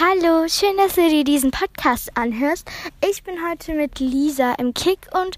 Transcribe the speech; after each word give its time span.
Hallo, 0.00 0.46
schön, 0.46 0.76
dass 0.76 0.94
du 0.94 1.08
dir 1.08 1.24
diesen 1.24 1.50
Podcast 1.50 2.16
anhörst. 2.16 2.70
Ich 3.04 3.24
bin 3.24 3.34
heute 3.50 3.74
mit 3.74 3.98
Lisa 3.98 4.52
im 4.52 4.72
Kick 4.72 5.00
und 5.12 5.36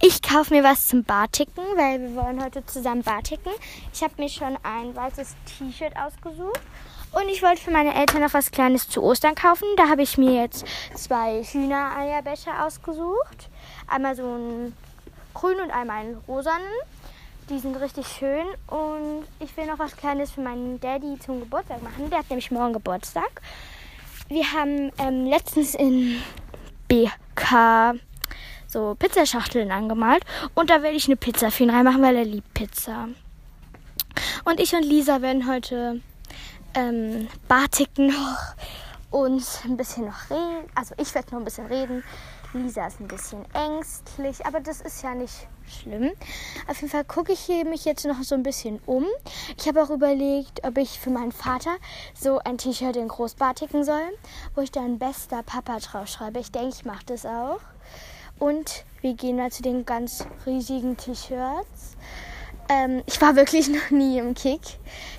ich 0.00 0.22
kaufe 0.22 0.54
mir 0.54 0.64
was 0.64 0.86
zum 0.86 1.04
Barticken, 1.04 1.62
weil 1.76 2.00
wir 2.00 2.14
wollen 2.14 2.42
heute 2.42 2.64
zusammen 2.64 3.02
Barticken. 3.02 3.52
Ich 3.92 4.02
habe 4.02 4.14
mir 4.16 4.30
schon 4.30 4.56
ein 4.62 4.96
weißes 4.96 5.36
T-Shirt 5.44 5.92
ausgesucht 5.98 6.60
und 7.12 7.28
ich 7.28 7.42
wollte 7.42 7.60
für 7.60 7.70
meine 7.70 7.94
Eltern 7.94 8.22
noch 8.22 8.32
was 8.32 8.50
Kleines 8.52 8.88
zu 8.88 9.02
Ostern 9.02 9.34
kaufen. 9.34 9.66
Da 9.76 9.90
habe 9.90 10.00
ich 10.00 10.16
mir 10.16 10.32
jetzt 10.32 10.64
zwei 10.94 11.42
Hühnereierbecher 11.42 12.64
ausgesucht. 12.64 13.50
Einmal 13.86 14.16
so 14.16 14.22
einen 14.22 14.74
grünen 15.34 15.60
und 15.60 15.72
einmal 15.72 16.06
einen 16.06 16.16
rosanen. 16.26 16.64
Die 17.50 17.58
sind 17.58 17.76
richtig 17.76 18.06
schön 18.06 18.46
und 18.66 19.24
ich 19.40 19.56
will 19.56 19.64
noch 19.64 19.78
was 19.78 19.96
Kleines 19.96 20.32
für 20.32 20.42
meinen 20.42 20.78
Daddy 20.80 21.18
zum 21.18 21.40
Geburtstag 21.40 21.82
machen. 21.82 22.10
Der 22.10 22.18
hat 22.18 22.28
nämlich 22.28 22.50
morgen 22.50 22.74
Geburtstag. 22.74 23.40
Wir 24.28 24.52
haben 24.52 24.92
ähm, 24.98 25.24
letztens 25.24 25.74
in 25.74 26.20
BK 26.88 27.94
so 28.66 28.94
Pizzaschachteln 28.98 29.70
angemalt 29.70 30.24
und 30.54 30.68
da 30.68 30.82
werde 30.82 30.98
ich 30.98 31.06
eine 31.06 31.16
Pizza 31.16 31.50
für 31.50 31.62
ihn 31.62 31.70
reinmachen, 31.70 32.02
weil 32.02 32.16
er 32.16 32.26
liebt 32.26 32.52
Pizza. 32.52 33.08
Und 34.44 34.60
ich 34.60 34.74
und 34.74 34.82
Lisa 34.82 35.22
werden 35.22 35.50
heute 35.50 36.02
ähm, 36.74 37.28
Barticken 37.48 38.08
noch 38.08 38.54
und 39.10 39.42
ein 39.64 39.78
bisschen 39.78 40.04
noch 40.04 40.28
reden. 40.28 40.68
Also 40.74 40.94
ich 40.98 41.14
werde 41.14 41.30
noch 41.30 41.38
ein 41.38 41.44
bisschen 41.46 41.66
reden. 41.66 42.04
Lisa 42.54 42.86
ist 42.86 42.98
ein 42.98 43.08
bisschen 43.08 43.44
ängstlich, 43.52 44.46
aber 44.46 44.60
das 44.60 44.80
ist 44.80 45.02
ja 45.02 45.14
nicht 45.14 45.48
schlimm. 45.66 46.10
Auf 46.66 46.80
jeden 46.80 46.90
Fall 46.90 47.04
gucke 47.04 47.32
ich 47.32 47.48
mich 47.64 47.84
jetzt 47.84 48.06
noch 48.06 48.22
so 48.22 48.34
ein 48.34 48.42
bisschen 48.42 48.80
um. 48.86 49.04
Ich 49.58 49.68
habe 49.68 49.82
auch 49.82 49.90
überlegt, 49.90 50.64
ob 50.64 50.78
ich 50.78 50.98
für 50.98 51.10
meinen 51.10 51.32
Vater 51.32 51.76
so 52.14 52.38
ein 52.38 52.56
T-Shirt 52.56 52.96
in 52.96 53.08
Großbart 53.08 53.58
ticken 53.58 53.84
soll, 53.84 54.16
wo 54.54 54.62
ich 54.62 54.70
dann 54.70 54.98
bester 54.98 55.42
Papa 55.42 55.78
draufschreibe. 55.78 56.38
Ich 56.38 56.50
denke, 56.50 56.68
ich 56.70 56.84
mache 56.86 57.04
das 57.04 57.26
auch. 57.26 57.60
Und 58.38 58.84
wir 59.02 59.12
gehen 59.12 59.36
mal 59.36 59.52
zu 59.52 59.62
den 59.62 59.84
ganz 59.84 60.24
riesigen 60.46 60.96
T-Shirts. 60.96 61.96
Ähm, 62.70 63.02
ich 63.06 63.20
war 63.20 63.36
wirklich 63.36 63.68
noch 63.68 63.90
nie 63.90 64.18
im 64.18 64.32
Kick. 64.32 64.62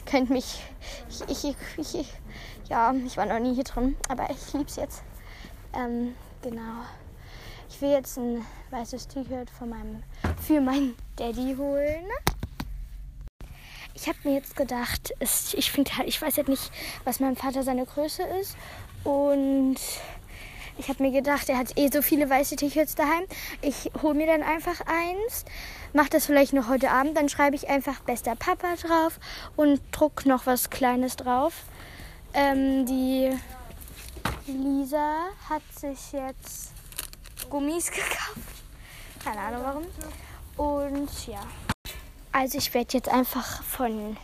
Könnt 0.05 0.31
mich. 0.31 0.63
Ich, 1.09 1.21
ich, 1.29 1.55
ich, 1.77 1.95
ich, 1.95 2.13
ja, 2.69 2.91
ich 3.05 3.17
war 3.17 3.27
noch 3.27 3.39
nie 3.39 3.53
hier 3.53 3.65
drin, 3.65 3.95
aber 4.07 4.29
ich 4.31 4.53
liebe 4.53 4.67
es 4.67 4.77
jetzt. 4.77 5.03
Ähm, 5.75 6.15
genau. 6.41 6.83
Ich 7.69 7.81
will 7.81 7.91
jetzt 7.91 8.17
ein 8.17 8.45
weißes 8.71 9.07
T-Shirt 9.07 9.49
von 9.49 9.69
meinem, 9.69 10.03
für 10.41 10.59
meinen 10.59 10.95
Daddy 11.15 11.55
holen. 11.57 12.05
Ich 13.93 14.07
habe 14.07 14.17
mir 14.23 14.33
jetzt 14.33 14.55
gedacht, 14.55 15.13
es, 15.19 15.53
ich 15.53 15.71
finde 15.71 15.95
halt, 15.95 16.07
ich 16.07 16.21
weiß 16.21 16.35
jetzt 16.37 16.49
nicht, 16.49 16.71
was 17.03 17.19
meinem 17.19 17.35
Vater 17.35 17.63
seine 17.63 17.85
Größe 17.85 18.23
ist. 18.41 18.57
Und 19.03 19.77
ich 20.77 20.89
habe 20.89 21.03
mir 21.03 21.11
gedacht, 21.11 21.47
er 21.47 21.57
hat 21.57 21.77
eh 21.77 21.89
so 21.89 22.01
viele 22.01 22.29
weiße 22.29 22.55
T-Shirts 22.55 22.95
daheim. 22.95 23.23
Ich 23.61 23.91
hole 24.01 24.15
mir 24.15 24.27
dann 24.27 24.41
einfach 24.41 24.81
eins, 24.87 25.45
mache 25.93 26.09
das 26.09 26.25
vielleicht 26.25 26.53
noch 26.53 26.69
heute 26.69 26.89
Abend, 26.89 27.15
dann 27.17 27.29
schreibe 27.29 27.55
ich 27.55 27.69
einfach 27.69 27.99
bester 28.01 28.35
Papa 28.35 28.75
drauf 28.75 29.19
und 29.55 29.79
druck 29.91 30.25
noch 30.25 30.45
was 30.45 30.69
Kleines 30.69 31.17
drauf. 31.17 31.53
Ähm, 32.33 32.85
die 32.85 33.29
Lisa 34.47 35.27
hat 35.49 35.63
sich 35.75 36.13
jetzt 36.13 36.78
Gummis 37.49 37.91
gekauft. 37.91 38.37
Keine 39.23 39.39
Ahnung 39.39 39.61
warum. 39.63 39.85
Und 40.57 41.27
ja. 41.27 41.39
Also 42.31 42.57
ich 42.57 42.73
werde 42.73 42.93
jetzt 42.93 43.09
einfach 43.09 43.63
von 43.63 44.17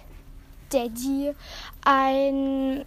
Daddy 0.69 1.33
ein 1.83 2.85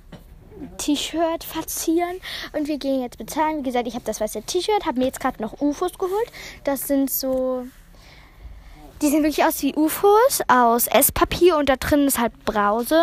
T-Shirt 0.79 1.45
verzieren 1.45 2.21
und 2.53 2.69
wir 2.69 2.79
gehen 2.79 3.03
jetzt 3.03 3.19
bezahlen. 3.19 3.59
Wie 3.59 3.63
gesagt, 3.65 3.87
ich 3.87 3.95
habe 3.95 4.05
das 4.05 4.21
weiße 4.21 4.43
T-Shirt, 4.43 4.87
habe 4.87 4.99
mir 4.99 5.07
jetzt 5.07 5.21
gerade 5.21 5.41
noch 5.43 5.61
UFOs 5.61 5.99
geholt. 5.99 6.33
Das 6.65 6.87
sind 6.87 7.11
so 7.11 7.67
die 9.01 9.09
sehen 9.11 9.23
wirklich 9.23 9.45
aus 9.45 9.63
wie 9.63 9.77
UFOs 9.77 10.41
aus 10.49 10.89
Esspapier 10.89 11.57
und 11.57 11.69
da 11.69 11.77
drin 11.77 12.09
ist 12.09 12.19
halt 12.19 12.33
Brause 12.45 13.01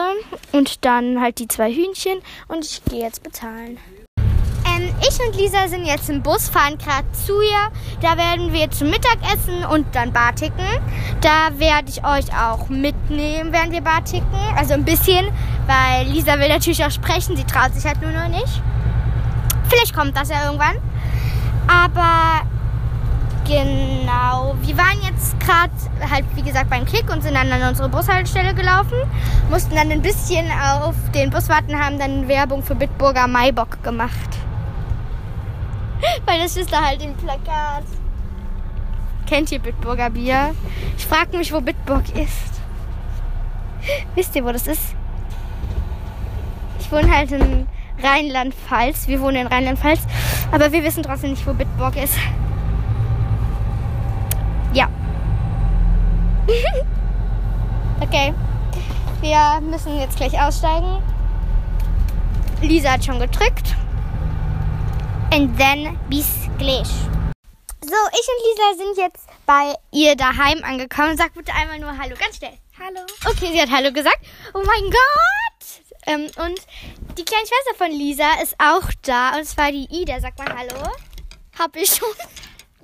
und 0.51 0.83
dann 0.83 1.21
halt 1.21 1.39
die 1.39 1.47
zwei 1.47 1.71
Hühnchen 1.71 2.19
und 2.49 2.65
ich 2.65 2.83
gehe 2.83 2.99
jetzt 2.99 3.23
bezahlen. 3.23 3.77
Ich 5.01 5.19
und 5.19 5.35
Lisa 5.35 5.67
sind 5.67 5.85
jetzt 5.85 6.09
im 6.09 6.21
Bus, 6.21 6.49
fahren 6.49 6.77
gerade 6.77 7.09
zu 7.11 7.41
ihr. 7.41 7.67
Da 8.01 8.17
werden 8.17 8.53
wir 8.53 8.71
zum 8.71 8.89
Mittagessen 8.89 9.65
und 9.65 9.93
dann 9.93 10.13
Barticken. 10.13 10.65
Da 11.21 11.49
werde 11.57 11.89
ich 11.89 12.05
euch 12.05 12.33
auch 12.33 12.69
mitnehmen, 12.69 13.51
während 13.51 13.71
wir 13.71 13.81
Barticken. 13.81 14.25
Also 14.57 14.73
ein 14.73 14.85
bisschen, 14.85 15.27
weil 15.67 16.07
Lisa 16.07 16.39
will 16.39 16.49
natürlich 16.49 16.83
auch 16.83 16.91
sprechen. 16.91 17.35
Sie 17.35 17.43
traut 17.43 17.73
sich 17.73 17.85
halt 17.85 18.01
nur 18.01 18.11
noch 18.11 18.29
nicht. 18.29 18.61
Vielleicht 19.69 19.93
kommt 19.93 20.15
das 20.15 20.29
ja 20.29 20.45
irgendwann. 20.45 20.77
Aber 21.67 22.45
genau, 23.45 24.55
wir 24.61 24.77
waren 24.77 25.01
jetzt 25.03 25.39
gerade 25.39 25.71
halt, 26.09 26.25
wie 26.35 26.41
gesagt, 26.41 26.69
beim 26.69 26.85
Kick 26.85 27.11
und 27.11 27.21
sind 27.21 27.35
dann 27.35 27.51
an 27.51 27.69
unsere 27.69 27.89
Bushaltestelle 27.89 28.53
gelaufen. 28.53 28.97
Mussten 29.49 29.75
dann 29.75 29.91
ein 29.91 30.01
bisschen 30.01 30.45
auf 30.51 30.95
den 31.13 31.29
Bus 31.29 31.49
warten, 31.49 31.77
haben 31.77 31.99
dann 31.99 32.27
Werbung 32.27 32.63
für 32.63 32.75
Bitburger 32.75 33.27
Maibock 33.27 33.83
gemacht. 33.83 34.44
Weil 36.25 36.41
das 36.41 36.57
ist 36.57 36.71
da 36.71 36.85
halt 36.85 37.03
im 37.03 37.15
Plakat. 37.15 37.83
Kennt 39.27 39.51
ihr 39.51 39.59
Bitburger 39.59 40.09
Bier? 40.09 40.53
Ich 40.97 41.05
frage 41.05 41.37
mich, 41.37 41.51
wo 41.51 41.61
Bitburg 41.61 42.03
ist. 42.15 42.61
Wisst 44.13 44.35
ihr, 44.35 44.43
wo 44.45 44.51
das 44.51 44.67
ist? 44.67 44.95
Ich 46.79 46.91
wohne 46.91 47.11
halt 47.11 47.31
in 47.31 47.67
Rheinland-Pfalz. 48.03 49.07
Wir 49.07 49.19
wohnen 49.21 49.37
in 49.37 49.47
Rheinland-Pfalz. 49.47 50.01
Aber 50.51 50.71
wir 50.71 50.83
wissen 50.83 51.03
trotzdem 51.03 51.31
nicht, 51.31 51.45
wo 51.45 51.53
Bitburg 51.53 51.95
ist. 51.95 52.17
Ja. 54.73 54.87
okay. 58.01 58.33
Wir 59.21 59.59
müssen 59.61 59.97
jetzt 59.97 60.17
gleich 60.17 60.39
aussteigen. 60.39 61.01
Lisa 62.61 62.91
hat 62.91 63.05
schon 63.05 63.19
gedrückt. 63.19 63.75
Und 65.33 65.59
dann 65.59 65.99
bis 66.09 66.27
gleich. 66.57 66.87
So, 67.81 67.93
ich 68.11 68.27
und 68.27 68.41
Lisa 68.47 68.83
sind 68.83 68.97
jetzt 68.97 69.27
bei 69.45 69.75
ihr 69.91 70.15
daheim 70.15 70.63
angekommen. 70.63 71.17
Sag 71.17 71.33
bitte 71.33 71.53
einmal 71.53 71.79
nur 71.79 71.97
Hallo, 71.97 72.15
ganz 72.17 72.37
schnell. 72.37 72.57
Hallo. 72.79 73.05
Okay, 73.25 73.51
sie 73.51 73.61
hat 73.61 73.69
Hallo 73.69 73.91
gesagt. 73.91 74.19
Oh 74.53 74.63
mein 74.65 74.89
Gott! 74.89 75.65
Ähm, 76.07 76.23
und 76.23 76.59
die 77.17 77.25
kleine 77.25 77.45
Schwester 77.45 77.75
von 77.77 77.91
Lisa 77.91 78.41
ist 78.41 78.55
auch 78.59 78.89
da. 79.03 79.37
Und 79.37 79.45
zwar 79.45 79.71
die 79.71 79.87
Ida. 79.91 80.19
Sag 80.19 80.37
mal 80.37 80.55
Hallo. 80.57 80.91
Hab 81.57 81.75
ich 81.75 81.89
schon? 81.89 82.07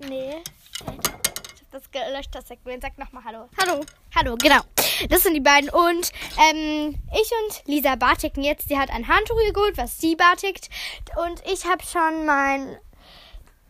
Nee. 0.08 0.42
Das 1.72 1.90
gelöscht, 1.90 2.30
das 2.34 2.48
Segment. 2.48 2.84
Sag 2.84 2.98
nochmal 2.98 3.24
Hallo. 3.24 3.50
Hallo. 3.60 3.86
Hallo, 4.16 4.36
genau. 4.36 4.60
Das 5.10 5.24
sind 5.24 5.34
die 5.34 5.40
beiden. 5.40 5.70
Und 5.70 6.12
ähm, 6.50 7.02
ich 7.14 7.32
und 7.44 7.64
Lisa 7.66 7.96
bartiken 7.96 8.44
jetzt. 8.44 8.68
Sie 8.68 8.78
hat 8.78 8.90
ein 8.92 9.08
Handtuch 9.08 9.38
geholt, 9.54 9.78
was 9.78 10.00
sie 10.00 10.16
bartigt. 10.16 10.70
Und 11.24 11.42
ich 11.50 11.66
habe 11.66 11.84
schon 11.84 12.26
mein 12.26 12.78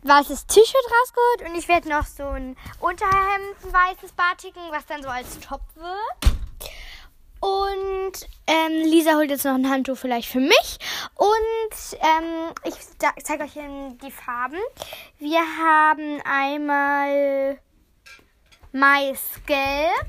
weißes 0.02 0.46
T-Shirt 0.46 0.74
rausgeholt. 0.74 1.50
Und 1.50 1.58
ich 1.58 1.68
werde 1.68 1.88
noch 1.88 2.06
so 2.06 2.24
ein 2.24 2.56
Unterhemd, 2.80 3.56
ein 3.64 3.72
weißes 3.72 4.12
bartiken, 4.12 4.62
was 4.70 4.84
dann 4.86 5.02
so 5.02 5.08
als 5.08 5.38
Top 5.40 5.62
wird. 5.76 6.32
Und 7.38 8.28
ähm, 8.46 8.84
Lisa 8.84 9.14
holt 9.14 9.30
jetzt 9.30 9.44
noch 9.44 9.54
ein 9.54 9.68
Handtuch 9.68 9.96
vielleicht 9.96 10.28
für 10.28 10.40
mich. 10.40 10.78
Und 11.16 11.98
ähm, 12.00 12.52
ich 12.64 12.74
zeige 13.24 13.44
euch 13.44 13.52
die 13.54 14.10
Farben. 14.12 14.58
Wir 15.18 15.40
haben 15.40 16.20
einmal 16.24 17.58
Maisgelb. 18.72 20.06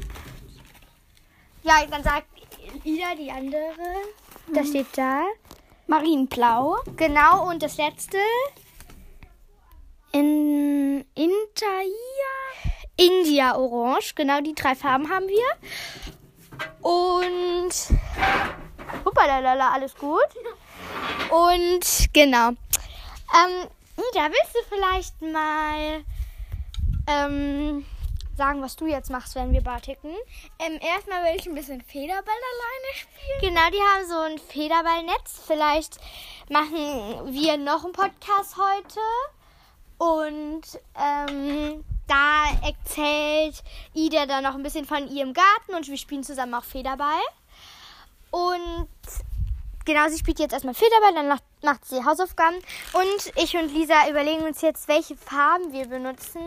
Ja, 1.63 1.85
dann 1.89 2.03
sagt 2.03 2.27
Ida 2.83 3.15
die 3.15 3.31
andere. 3.31 3.67
Das 4.53 4.69
steht 4.69 4.87
da. 4.97 5.25
Marienblau. 5.87 6.77
Genau, 6.95 7.49
und 7.49 7.61
das 7.61 7.77
letzte. 7.77 8.17
In 10.11 11.05
India. 11.15 11.33
India 12.95 13.55
Orange. 13.55 14.15
Genau, 14.15 14.39
die 14.41 14.55
drei 14.55 14.75
Farben 14.75 15.09
haben 15.09 15.27
wir. 15.27 15.45
Und. 16.81 17.73
Huppalalala, 19.05 19.71
alles 19.71 19.95
gut. 19.95 20.27
Und 21.29 22.13
genau. 22.13 22.49
Ähm, 22.49 23.67
Ida, 23.97 24.29
willst 24.29 24.55
du 24.55 24.59
vielleicht 24.69 25.21
mal 25.21 26.03
ähm, 27.07 27.85
sagen, 28.35 28.61
was 28.61 28.75
du 28.75 28.85
jetzt 28.85 29.09
machst, 29.09 29.35
wenn 29.35 29.53
wir 29.53 29.61
Barticken. 29.61 30.15
Ähm, 30.59 30.79
erstmal 30.81 31.23
will 31.23 31.39
ich 31.39 31.47
ein 31.47 31.55
bisschen 31.55 31.81
Federball 31.81 32.23
alleine 32.23 32.95
spielen. 32.95 33.39
Genau, 33.41 33.69
die 33.69 33.79
haben 33.79 34.07
so 34.07 34.17
ein 34.19 34.37
Federballnetz. 34.39 35.41
Vielleicht 35.45 35.97
machen 36.49 37.33
wir 37.33 37.57
noch 37.57 37.83
einen 37.83 37.93
Podcast 37.93 38.57
heute. 38.57 38.99
Und 39.97 40.61
ähm, 40.99 41.83
da 42.07 42.45
erzählt 42.65 43.63
Ida 43.93 44.25
dann 44.25 44.43
noch 44.43 44.55
ein 44.55 44.63
bisschen 44.63 44.85
von 44.85 45.07
ihrem 45.07 45.33
Garten 45.33 45.75
und 45.75 45.87
wir 45.87 45.97
spielen 45.97 46.23
zusammen 46.23 46.53
auch 46.53 46.63
Federball. 46.63 47.21
Und 48.31 48.89
genau, 49.85 50.09
sie 50.09 50.17
spielt 50.17 50.39
jetzt 50.39 50.53
erstmal 50.53 50.73
Federball, 50.73 51.13
dann 51.13 51.27
macht, 51.27 51.43
macht 51.61 51.85
sie 51.85 52.03
Hausaufgaben. 52.03 52.57
Und 52.93 53.41
ich 53.41 53.55
und 53.55 53.73
Lisa 53.73 54.09
überlegen 54.09 54.43
uns 54.43 54.61
jetzt, 54.61 54.87
welche 54.87 55.15
Farben 55.15 55.71
wir 55.71 55.87
benutzen. 55.87 56.41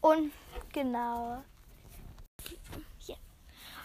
Und 0.00 0.32
genau. 0.72 1.42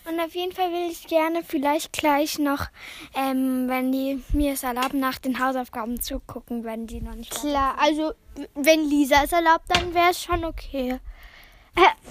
Und 0.08 0.20
auf 0.20 0.36
jeden 0.36 0.52
Fall 0.52 0.72
will 0.72 0.92
ich 0.92 1.08
gerne 1.08 1.44
vielleicht 1.44 1.92
gleich 1.92 2.38
noch, 2.38 2.68
ähm, 3.16 3.68
wenn 3.68 3.92
die 3.92 4.24
mir 4.34 4.54
es 4.54 4.62
erlauben, 4.62 5.00
nach 5.00 5.18
den 5.18 5.40
Hausaufgaben 5.40 6.00
zugucken, 6.00 6.64
wenn 6.64 6.86
die 6.86 7.02
noch 7.02 7.16
nicht. 7.16 7.32
Klar, 7.32 7.76
also 7.80 8.14
wenn 8.54 8.88
Lisa 8.88 9.24
es 9.24 9.32
erlaubt, 9.32 9.66
dann 9.70 9.96
wäre 9.96 10.12
es 10.12 10.22
schon 10.22 10.46
okay. 10.46 11.00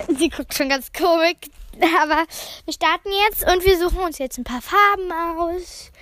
Sie 0.09 0.29
guckt 0.29 0.55
schon 0.55 0.69
ganz 0.69 0.93
komisch. 0.93 1.37
Aber 2.03 2.27
wir 2.65 2.73
starten 2.73 3.11
jetzt 3.27 3.49
und 3.49 3.65
wir 3.65 3.79
suchen 3.79 4.01
uns 4.01 4.19
jetzt 4.19 4.39
ein 4.39 4.45
paar 4.45 4.63
Farben 4.63 5.13
aus. 5.39 5.93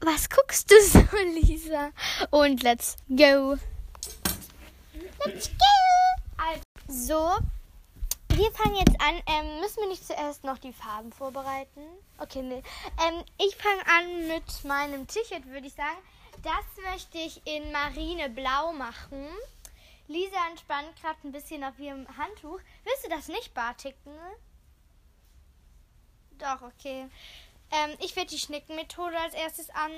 Was 0.00 0.30
guckst 0.30 0.70
du 0.70 0.74
so, 0.82 1.00
Lisa? 1.40 1.90
Und 2.30 2.62
let's 2.62 2.96
go. 3.08 3.56
Let's 5.24 5.48
go. 5.48 5.81
So, 6.94 7.38
wir 8.28 8.52
fangen 8.52 8.76
jetzt 8.76 9.00
an. 9.00 9.14
Ähm, 9.26 9.60
müssen 9.60 9.80
wir 9.80 9.88
nicht 9.88 10.06
zuerst 10.06 10.44
noch 10.44 10.58
die 10.58 10.74
Farben 10.74 11.10
vorbereiten? 11.10 11.80
Okay, 12.18 12.42
nee. 12.42 12.62
Ähm, 13.02 13.24
ich 13.38 13.56
fange 13.56 13.86
an 13.86 14.28
mit 14.28 14.64
meinem 14.64 15.06
T-Shirt, 15.06 15.46
würde 15.46 15.68
ich 15.68 15.72
sagen. 15.72 15.96
Das 16.42 16.84
möchte 16.84 17.16
ich 17.16 17.40
in 17.46 17.72
Marineblau 17.72 18.74
machen. 18.74 19.26
Lisa 20.06 20.36
entspannt 20.50 20.94
gerade 21.00 21.16
ein 21.24 21.32
bisschen 21.32 21.64
auf 21.64 21.78
ihrem 21.78 22.06
Handtuch. 22.18 22.60
Willst 22.84 23.06
du 23.06 23.08
das 23.08 23.28
nicht 23.28 23.54
barticken? 23.54 24.12
Doch, 26.32 26.60
okay. 26.60 27.08
Ähm, 27.70 27.96
ich 28.00 28.14
werde 28.16 28.28
die 28.28 28.38
Schnickenmethode 28.38 29.18
als 29.18 29.32
erstes 29.32 29.70
an. 29.70 29.92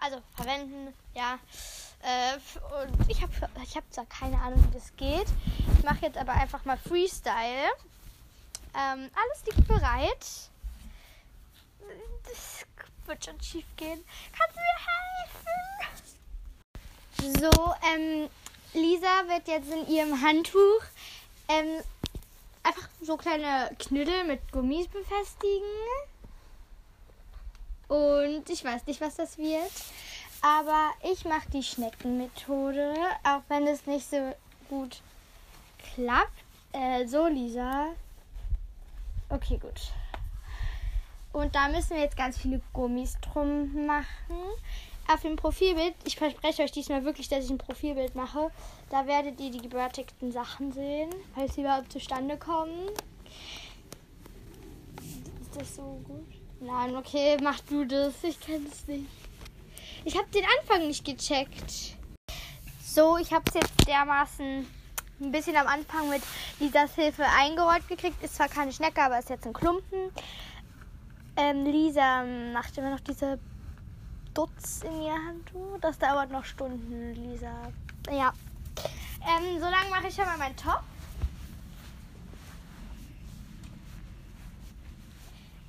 Also 0.00 0.22
verwenden, 0.34 0.94
ja. 1.14 1.38
Äh, 2.02 2.34
und 2.82 3.10
ich 3.10 3.22
habe 3.22 3.32
ich 3.62 3.76
hab 3.76 3.92
zwar 3.92 4.06
keine 4.06 4.38
Ahnung, 4.40 4.62
wie 4.68 4.74
das 4.74 4.94
geht. 4.96 5.26
Ich 5.76 5.84
mache 5.84 6.06
jetzt 6.06 6.18
aber 6.18 6.32
einfach 6.32 6.64
mal 6.64 6.76
Freestyle. 6.76 7.70
Ähm, 8.74 9.10
alles 9.14 9.46
liegt 9.46 9.68
bereit. 9.68 10.26
Das 12.26 12.66
wird 13.06 13.24
schon 13.24 13.40
schief 13.40 13.64
gehen. 13.76 14.04
Kannst 14.36 14.56
du 14.56 14.60
mir 14.60 14.78
helfen? 17.30 17.40
So, 17.40 17.74
ähm, 17.94 18.28
Lisa 18.74 19.28
wird 19.28 19.48
jetzt 19.48 19.70
in 19.70 19.88
ihrem 19.88 20.20
Handtuch 20.20 20.82
ähm, 21.48 21.82
einfach 22.62 22.88
so 23.00 23.16
kleine 23.16 23.70
Knüttel 23.78 24.24
mit 24.24 24.52
Gummis 24.52 24.88
befestigen. 24.88 25.64
Und 27.88 28.48
ich 28.48 28.64
weiß 28.64 28.86
nicht, 28.86 29.00
was 29.00 29.16
das 29.16 29.38
wird. 29.38 29.72
Aber 30.42 30.90
ich 31.10 31.24
mache 31.24 31.50
die 31.52 31.62
Schneckenmethode, 31.62 32.94
auch 33.22 33.42
wenn 33.48 33.66
es 33.66 33.86
nicht 33.86 34.08
so 34.08 34.34
gut 34.68 35.00
klappt. 35.94 36.44
Äh, 36.72 37.06
so, 37.06 37.26
Lisa. 37.26 37.86
Okay, 39.28 39.58
gut. 39.58 39.92
Und 41.32 41.54
da 41.54 41.68
müssen 41.68 41.96
wir 41.96 42.02
jetzt 42.02 42.16
ganz 42.16 42.38
viele 42.38 42.60
Gummis 42.72 43.16
drum 43.20 43.86
machen 43.86 44.36
auf 45.12 45.20
dem 45.20 45.36
Profilbild, 45.36 45.94
ich 46.04 46.16
verspreche 46.16 46.62
euch 46.62 46.72
diesmal 46.72 47.04
wirklich, 47.04 47.28
dass 47.28 47.44
ich 47.44 47.50
ein 47.50 47.58
Profilbild 47.58 48.14
mache, 48.14 48.50
da 48.90 49.06
werdet 49.06 49.40
ihr 49.40 49.50
die 49.50 49.60
gebürtigten 49.60 50.32
Sachen 50.32 50.72
sehen, 50.72 51.10
falls 51.34 51.54
sie 51.54 51.60
überhaupt 51.60 51.92
zustande 51.92 52.38
kommen. 52.38 52.88
Ist 55.40 55.56
das 55.56 55.76
so 55.76 56.00
gut? 56.04 56.43
Nein, 56.64 56.96
okay, 56.96 57.36
mach 57.42 57.60
du 57.60 57.84
das. 57.84 58.14
Ich 58.22 58.40
kann 58.40 58.66
es 58.72 58.86
nicht. 58.86 59.06
Ich 60.02 60.16
habe 60.16 60.28
den 60.30 60.44
Anfang 60.58 60.86
nicht 60.86 61.04
gecheckt. 61.04 61.96
So, 62.82 63.18
ich 63.18 63.32
habe 63.34 63.44
es 63.48 63.54
jetzt 63.54 63.86
dermaßen 63.86 64.66
ein 65.20 65.32
bisschen 65.32 65.56
am 65.56 65.66
Anfang 65.66 66.08
mit 66.08 66.22
Lisas 66.58 66.94
Hilfe 66.94 67.24
eingerollt 67.26 67.86
gekriegt. 67.86 68.22
Ist 68.22 68.36
zwar 68.36 68.48
keine 68.48 68.72
Schnecke, 68.72 69.02
aber 69.02 69.18
ist 69.18 69.28
jetzt 69.28 69.46
ein 69.46 69.52
Klumpen. 69.52 70.10
Ähm, 71.36 71.66
Lisa 71.66 72.24
macht 72.54 72.78
immer 72.78 72.90
noch 72.90 73.00
diese 73.00 73.38
Dutz 74.32 74.82
in 74.84 75.02
ihr 75.02 75.12
Handtuch. 75.12 75.78
Das 75.82 75.98
dauert 75.98 76.30
noch 76.30 76.46
Stunden, 76.46 77.14
Lisa. 77.14 77.70
Ja. 78.10 78.32
Ähm, 79.20 79.60
so 79.60 79.66
lange 79.66 79.90
mache 79.90 80.08
ich 80.08 80.14
schon 80.14 80.24
mal 80.24 80.38
meinen 80.38 80.56
Top. 80.56 80.82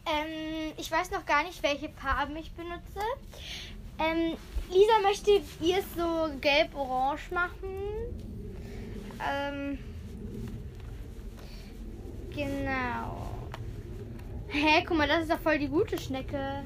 Ähm, 0.06 0.74
ich 0.78 0.92
weiß 0.92 1.12
noch 1.12 1.26
gar 1.26 1.44
nicht, 1.44 1.62
welche 1.64 1.90
Farben 1.90 2.36
ich 2.38 2.52
benutze. 2.52 3.00
Ähm, 4.00 4.38
Lisa 4.70 5.00
möchte 5.02 5.32
ihr 5.62 5.80
es 5.80 5.94
so 5.96 6.30
gelb-orange 6.42 7.34
machen. 7.34 7.70
Ähm, 9.28 9.80
genau. 12.36 13.32
Hä, 14.50 14.84
guck 14.88 14.98
mal, 14.98 15.08
das 15.08 15.24
ist 15.24 15.32
doch 15.32 15.40
voll 15.40 15.60
die 15.60 15.68
gute 15.68 15.98
Schnecke 15.98 16.64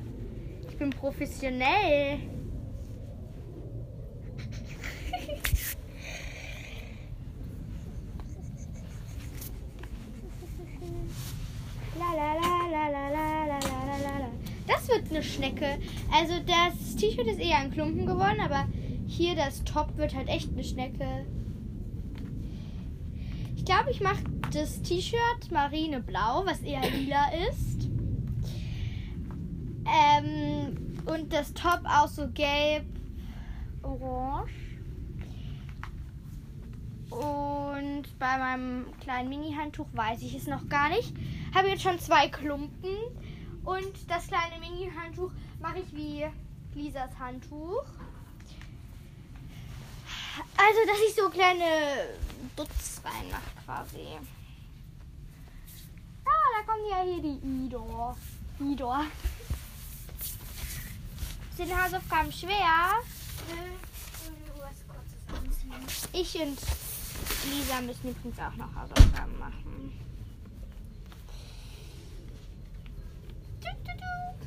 bin 0.79 0.89
professionell. 0.91 2.19
Das 14.67 14.87
wird 14.87 15.08
eine 15.19 15.23
Schnecke. 15.23 15.79
Also 16.13 16.33
das 16.45 16.95
T-Shirt 16.95 17.27
ist 17.27 17.39
eher 17.39 17.57
ein 17.57 17.71
Klumpen 17.71 18.05
geworden, 18.05 18.39
aber 18.39 18.67
hier 19.05 19.35
das 19.35 19.63
Top 19.63 19.97
wird 19.97 20.15
halt 20.15 20.29
echt 20.29 20.51
eine 20.51 20.63
Schnecke. 20.63 21.25
Ich 23.55 23.65
glaube, 23.65 23.91
ich 23.91 23.99
mache 24.01 24.23
das 24.53 24.81
T-Shirt 24.81 25.51
marineblau, 25.51 26.45
was 26.45 26.61
eher 26.61 26.81
lila 26.89 27.25
ist. 27.49 27.89
Ähm, 29.85 31.03
und 31.05 31.33
das 31.33 31.53
Top 31.53 31.81
auch 31.85 32.07
so 32.07 32.29
gelb, 32.29 32.85
orange. 33.83 34.51
Und 37.09 38.03
bei 38.19 38.37
meinem 38.37 38.85
kleinen 39.01 39.29
Mini-Handtuch 39.29 39.87
weiß 39.93 40.21
ich 40.21 40.35
es 40.35 40.47
noch 40.47 40.69
gar 40.69 40.89
nicht. 40.89 41.11
Habe 41.53 41.69
jetzt 41.69 41.81
schon 41.81 41.99
zwei 41.99 42.29
Klumpen. 42.29 42.95
Und 43.69 44.09
das 44.09 44.27
kleine 44.27 44.59
Mini-Handtuch 44.59 45.31
mache 45.61 45.79
ich 45.79 45.95
wie 45.95 46.25
Lisas 46.73 47.11
Handtuch. 47.19 47.85
Also, 50.57 50.79
dass 50.87 50.99
ich 51.07 51.15
so 51.15 51.29
kleine 51.29 52.17
Dutz 52.55 53.01
reinmache 53.03 53.51
quasi. 53.65 54.07
Ah, 56.25 56.47
da 56.57 56.71
kommt 56.71 56.89
ja 56.89 57.03
hier 57.03 57.21
die 57.21 57.65
Idor. 57.65 58.17
Idor 58.59 59.05
den 61.59 61.83
Hausaufgaben 61.83 62.31
schwer. 62.31 63.01
Ich 66.13 66.35
und 66.35 66.57
Lisa 67.51 67.81
müssen 67.81 68.09
übrigens 68.09 68.39
auch 68.39 68.55
noch 68.55 68.73
Hausaufgaben 68.75 69.37
machen. 69.37 69.91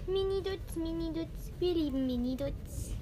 Mini-Dutz, 0.06 0.76
Mini-Dutz. 0.76 1.52
Wir 1.58 1.74
lieben 1.74 2.06
Mini-Dutz. 2.06 2.94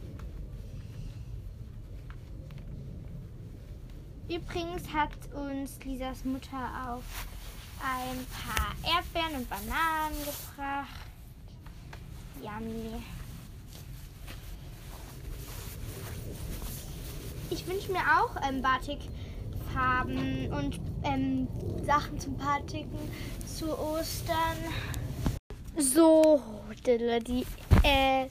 Übrigens 4.28 4.92
hat 4.92 5.12
uns 5.34 5.82
Lisas 5.84 6.24
Mutter 6.24 6.70
auch 6.86 7.02
ein 7.82 8.26
paar 8.26 8.74
Erdbeeren 8.96 9.40
und 9.40 9.48
Bananen 9.48 10.18
gebracht. 10.20 10.86
Yummy. 12.42 13.02
ich 17.50 17.66
wünsche 17.66 17.92
mir 17.92 17.98
auch 17.98 18.36
ähm, 18.48 18.62
Batikfarben 18.62 20.52
und 20.52 20.80
ähm, 21.02 21.48
Sachen 21.84 22.18
zum 22.18 22.36
Batiken 22.36 22.98
zu 23.44 23.66
Ostern. 23.78 24.56
So, 25.76 26.42
die 26.86 27.46
äh, 27.84 28.26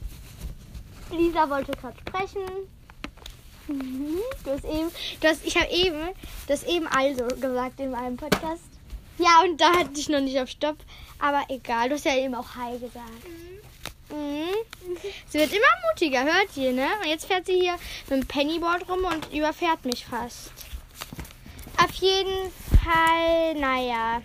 Lisa 1.10 1.48
wollte 1.48 1.72
gerade 1.72 1.96
sprechen. 1.98 2.42
Mhm, 3.66 4.18
du 4.44 4.50
hast 4.50 4.64
eben, 4.64 4.90
du 5.20 5.28
hast, 5.28 5.44
ich 5.44 5.56
habe 5.56 5.70
eben, 5.70 6.08
du 6.46 6.52
hast 6.52 6.66
eben 6.66 6.86
also 6.88 7.26
gesagt 7.40 7.80
in 7.80 7.90
meinem 7.90 8.16
Podcast. 8.16 8.62
Ja, 9.18 9.42
und 9.44 9.60
da 9.60 9.72
hatte 9.72 9.98
ich 9.98 10.08
noch 10.08 10.20
nicht 10.20 10.38
auf 10.40 10.48
Stopp. 10.48 10.76
Aber 11.18 11.44
egal, 11.48 11.88
du 11.88 11.94
hast 11.96 12.06
ja 12.06 12.16
eben 12.16 12.34
auch 12.34 12.54
Hi 12.56 12.78
gesagt. 12.78 13.28
Mhm. 14.10 14.16
Mhm. 14.16 14.96
Sie 15.28 15.38
wird 15.38 15.52
immer 15.52 15.66
mutiger, 15.90 16.24
hört 16.24 16.56
ihr, 16.56 16.72
ne? 16.72 16.88
Und 17.00 17.08
jetzt 17.08 17.26
fährt 17.26 17.46
sie 17.46 17.60
hier 17.60 17.76
mit 18.08 18.22
dem 18.22 18.26
Pennyboard 18.26 18.88
rum 18.88 19.04
und 19.04 19.32
überfährt 19.32 19.84
mich 19.84 20.04
fast. 20.04 20.52
Auf 21.82 21.92
jeden 21.94 22.50
Fall, 22.82 23.54
naja. 23.54 24.22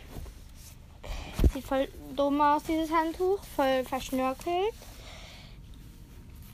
Sieht 1.55 1.67
voll 1.67 1.88
dumm 2.17 2.41
aus, 2.41 2.63
dieses 2.63 2.91
Handtuch. 2.91 3.39
Voll 3.55 3.85
verschnörkelt. 3.85 4.74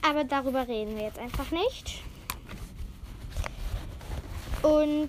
Aber 0.00 0.22
darüber 0.22 0.68
reden 0.68 0.94
wir 0.94 1.02
jetzt 1.02 1.18
einfach 1.18 1.50
nicht. 1.50 2.04
Und 4.62 5.08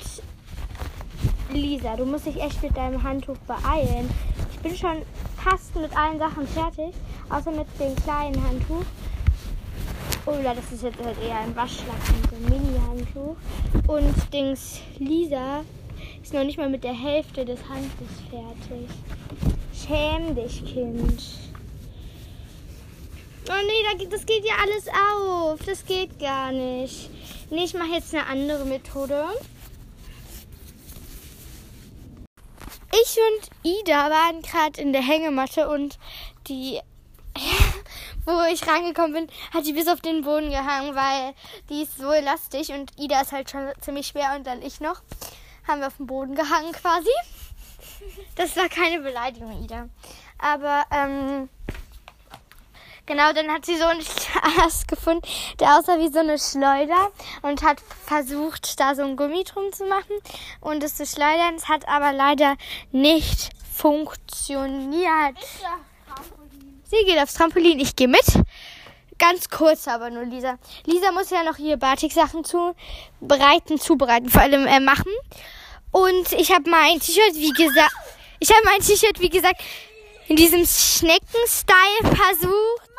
Lisa, 1.52 1.96
du 1.96 2.06
musst 2.06 2.26
dich 2.26 2.42
echt 2.42 2.64
mit 2.64 2.76
deinem 2.76 3.04
Handtuch 3.04 3.38
beeilen. 3.46 4.10
Ich 4.52 4.60
bin 4.62 4.76
schon 4.76 5.04
fast 5.38 5.76
mit 5.76 5.96
allen 5.96 6.18
Sachen 6.18 6.48
fertig, 6.48 6.96
außer 7.30 7.52
mit 7.52 7.68
dem 7.80 7.96
kleinen 7.98 8.44
Handtuch. 8.48 8.86
Oder 10.26 10.56
das 10.56 10.72
ist 10.72 10.82
jetzt 10.82 11.04
halt 11.06 11.22
eher 11.22 11.38
ein 11.38 11.56
Waschlappen, 11.56 12.16
so 12.32 12.36
ein 12.36 12.46
Mini-Handtuch. 12.46 13.36
Und 13.86 14.34
Dings, 14.34 14.82
Lisa 14.98 15.64
ist 16.24 16.34
noch 16.34 16.44
nicht 16.44 16.58
mal 16.58 16.70
mit 16.70 16.84
der 16.84 16.96
Hälfte 16.96 17.46
des 17.46 17.60
Handtuchs 17.70 18.22
fertig. 18.32 18.90
Schäm 19.86 20.34
dich, 20.34 20.64
Kind. 20.66 21.22
Oh 23.50 23.66
nee, 23.68 24.06
das 24.10 24.26
geht 24.26 24.46
ja 24.46 24.54
alles 24.62 24.88
auf. 24.88 25.60
Das 25.66 25.86
geht 25.86 26.20
gar 26.20 26.54
nicht. 26.54 27.10
Nee, 27.50 27.66
ich 27.66 27.74
mache 27.74 27.96
jetzt 27.96 28.14
eine 28.14 28.26
andere 28.28 28.66
Methode. 28.66 29.26
Ich 32.94 33.18
und 33.18 33.50
Ida 33.64 34.10
waren 34.10 34.42
gerade 34.42 34.80
in 34.80 34.94
der 34.94 35.02
Hängematte 35.02 35.68
und 35.68 36.00
die, 36.48 36.80
wo 38.26 38.42
ich 38.52 38.66
reingekommen 38.66 39.14
bin, 39.14 39.28
hat 39.54 39.66
die 39.66 39.74
bis 39.74 39.90
auf 39.90 40.00
den 40.00 40.22
Boden 40.22 40.50
gehangen, 40.50 40.96
weil 40.96 41.34
die 41.70 41.84
ist 41.84 41.98
so 41.98 42.12
elastig 42.12 42.70
und 42.70 42.92
Ida 42.98 43.20
ist 43.22 43.34
halt 43.34 43.50
schon 43.50 43.70
ziemlich 43.82 44.08
schwer 44.08 44.36
und 44.38 44.48
dann 44.48 44.62
ich 44.62 44.80
noch. 44.80 45.02
Haben 45.68 45.82
wir 45.82 45.88
auf 45.88 45.98
dem 45.98 46.08
Boden 46.08 46.36
gehangen 46.36 46.72
quasi. 46.72 47.10
Das 48.36 48.56
war 48.56 48.68
keine 48.70 49.00
Beleidigung, 49.02 49.64
Ida. 49.64 49.90
Aber, 50.40 50.84
ähm, 50.92 51.50
Genau, 53.06 53.34
dann 53.34 53.52
hat 53.52 53.66
sie 53.66 53.76
so 53.76 53.84
einen 53.84 54.00
Ast 54.62 54.88
gefunden, 54.88 55.28
der 55.60 55.78
aussah 55.78 56.00
wie 56.00 56.08
so 56.08 56.20
eine 56.20 56.40
Schleuder 56.40 57.12
und 57.42 57.62
hat 57.62 57.82
versucht, 58.06 58.80
da 58.80 58.96
so 58.96 59.04
ein 59.04 59.18
Gummi 59.18 59.44
drum 59.44 59.74
zu 59.74 59.86
machen 59.86 60.16
und 60.62 60.82
es 60.84 60.96
zu 60.96 61.06
schleudern. 61.06 61.56
Es 61.56 61.68
hat 61.68 61.86
aber 61.90 62.14
leider 62.14 62.56
nicht 62.94 63.50
funktioniert. 63.74 65.36
Sie 66.86 67.04
geht 67.06 67.20
aufs 67.20 67.34
Trampolin, 67.34 67.80
ich 67.80 67.94
gehe 67.96 68.08
mit. 68.08 68.24
Ganz 69.20 69.50
kurz 69.50 69.88
aber 69.90 70.10
nur, 70.10 70.24
Lisa. 70.24 70.58
Lisa 70.86 71.12
muss 71.12 71.30
ja 71.30 71.44
noch 71.44 71.58
hier 71.58 71.76
Batik-Sachen 71.76 72.46
zubereiten, 72.46 73.80
zubereiten, 73.80 74.30
vor 74.30 74.42
allem 74.42 74.66
äh, 74.66 74.80
machen. 74.80 75.12
Und 75.94 76.34
ich 76.34 76.52
habe 76.52 76.70
mein 76.70 77.00
T-Shirt, 77.00 77.36
wie 77.36 77.52
gesagt, 77.52 77.94
ich 78.40 78.50
habe 78.50 78.66
mein 78.66 78.82
T-Shirt, 78.82 79.22
wie 79.22 79.30
gesagt, 79.30 79.62
in 80.28 80.36
diesem 80.36 80.66
Schnecken-Style 80.66 82.16
versucht 82.16 82.94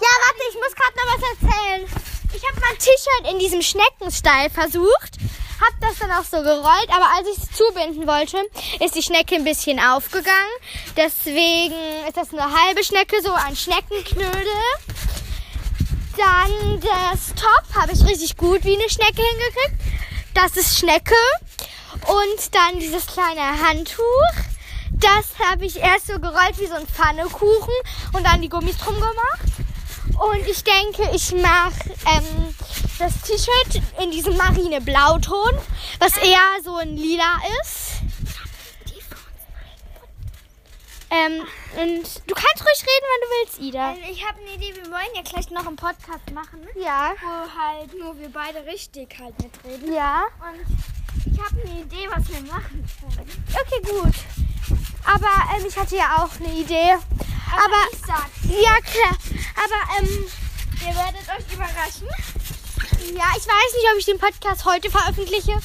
ja, 0.00 0.08
warte, 0.24 0.42
ich 0.48 0.56
muss 0.56 0.74
gerade 0.74 0.96
noch 0.96 1.14
was 1.14 1.28
erzählen. 1.30 1.88
Ich 2.32 2.42
habe 2.46 2.60
mein 2.60 2.78
T-Shirt 2.78 3.32
in 3.32 3.38
diesem 3.38 3.60
Schneckenstyle 3.60 4.50
versucht, 4.50 5.18
habe 5.60 5.76
das 5.80 5.98
dann 5.98 6.10
auch 6.12 6.24
so 6.24 6.38
gerollt, 6.42 6.88
aber 6.88 7.06
als 7.16 7.28
ich 7.28 7.36
es 7.36 7.50
zubinden 7.52 8.06
wollte, 8.06 8.38
ist 8.82 8.94
die 8.94 9.02
Schnecke 9.02 9.34
ein 9.34 9.44
bisschen 9.44 9.78
aufgegangen. 9.78 10.54
Deswegen 10.96 11.74
ist 12.06 12.16
das 12.16 12.32
eine 12.32 12.42
halbe 12.42 12.82
Schnecke, 12.82 13.20
so 13.22 13.32
ein 13.32 13.54
Schneckenknödel. 13.56 14.46
Dann 16.16 16.80
das 16.80 17.34
Top 17.34 17.64
habe 17.74 17.92
ich 17.92 18.04
richtig 18.06 18.36
gut 18.36 18.64
wie 18.64 18.76
eine 18.76 18.88
Schnecke 18.88 19.22
hingekriegt. 19.22 19.74
Das 20.34 20.56
ist 20.56 20.78
Schnecke. 20.78 21.14
Und 22.06 22.54
dann 22.54 22.78
dieses 22.78 23.06
kleine 23.06 23.40
Handtuch. 23.40 24.04
Das 24.92 25.26
habe 25.48 25.64
ich 25.64 25.76
erst 25.76 26.08
so 26.08 26.18
gerollt 26.18 26.58
wie 26.58 26.66
so 26.66 26.74
ein 26.74 26.86
Pfannekuchen 26.86 27.74
und 28.12 28.24
dann 28.24 28.40
die 28.40 28.48
Gummis 28.48 28.76
drum 28.78 28.94
gemacht. 28.94 29.40
Und 30.18 30.46
ich 30.46 30.62
denke, 30.62 31.10
ich 31.14 31.32
mache 31.32 31.90
ähm, 32.06 32.54
das 32.98 33.12
T-Shirt 33.22 33.82
in 34.02 34.10
diesem 34.10 34.36
Marineblauton, 34.36 35.52
was 35.98 36.16
eher 36.18 36.38
so 36.62 36.76
ein 36.76 36.96
lila 36.96 37.40
ist. 37.62 37.89
Ähm, 41.20 41.42
und 41.76 42.04
du 42.26 42.34
kannst 42.34 42.64
ruhig 42.64 42.82
reden, 42.82 43.06
wenn 43.10 43.20
du 43.20 43.28
willst, 43.40 43.58
Ida. 43.60 43.92
Ähm, 43.92 43.98
ich 44.10 44.26
habe 44.26 44.40
eine 44.40 44.50
Idee, 44.52 44.74
wir 44.74 44.90
wollen 44.90 45.14
ja 45.14 45.22
gleich 45.22 45.50
noch 45.50 45.66
einen 45.66 45.76
Podcast 45.76 46.30
machen. 46.32 46.66
Ja. 46.76 47.12
Wo 47.20 47.60
halt 47.60 47.98
nur 47.98 48.18
wir 48.18 48.30
beide 48.30 48.64
richtig 48.66 49.18
halt 49.18 49.34
mitreden. 49.42 49.92
Ja. 49.92 50.24
Und 50.40 51.32
ich 51.32 51.40
habe 51.40 51.60
eine 51.60 51.80
Idee, 51.80 52.08
was 52.08 52.28
wir 52.28 52.40
machen 52.52 52.84
können. 53.00 53.44
Okay, 53.48 53.82
gut. 53.82 54.14
Aber 55.04 55.56
ähm, 55.56 55.66
ich 55.66 55.76
hatte 55.76 55.96
ja 55.96 56.24
auch 56.24 56.40
eine 56.40 56.54
Idee. 56.54 56.92
Aber, 57.52 57.64
aber 57.64 57.82
ich 57.92 57.98
sag's. 57.98 58.62
Ja, 58.62 58.76
klar. 58.80 59.16
Aber 59.56 59.98
ähm, 59.98 60.26
ihr 60.80 60.94
werdet 60.94 61.28
euch 61.28 61.52
überraschen. 61.52 62.08
Ja, 63.14 63.24
ich 63.36 63.46
weiß 63.46 63.74
nicht, 63.74 63.92
ob 63.92 63.98
ich 63.98 64.04
den 64.06 64.18
Podcast 64.18 64.64
heute 64.64 64.90
veröffentliche 64.90 65.58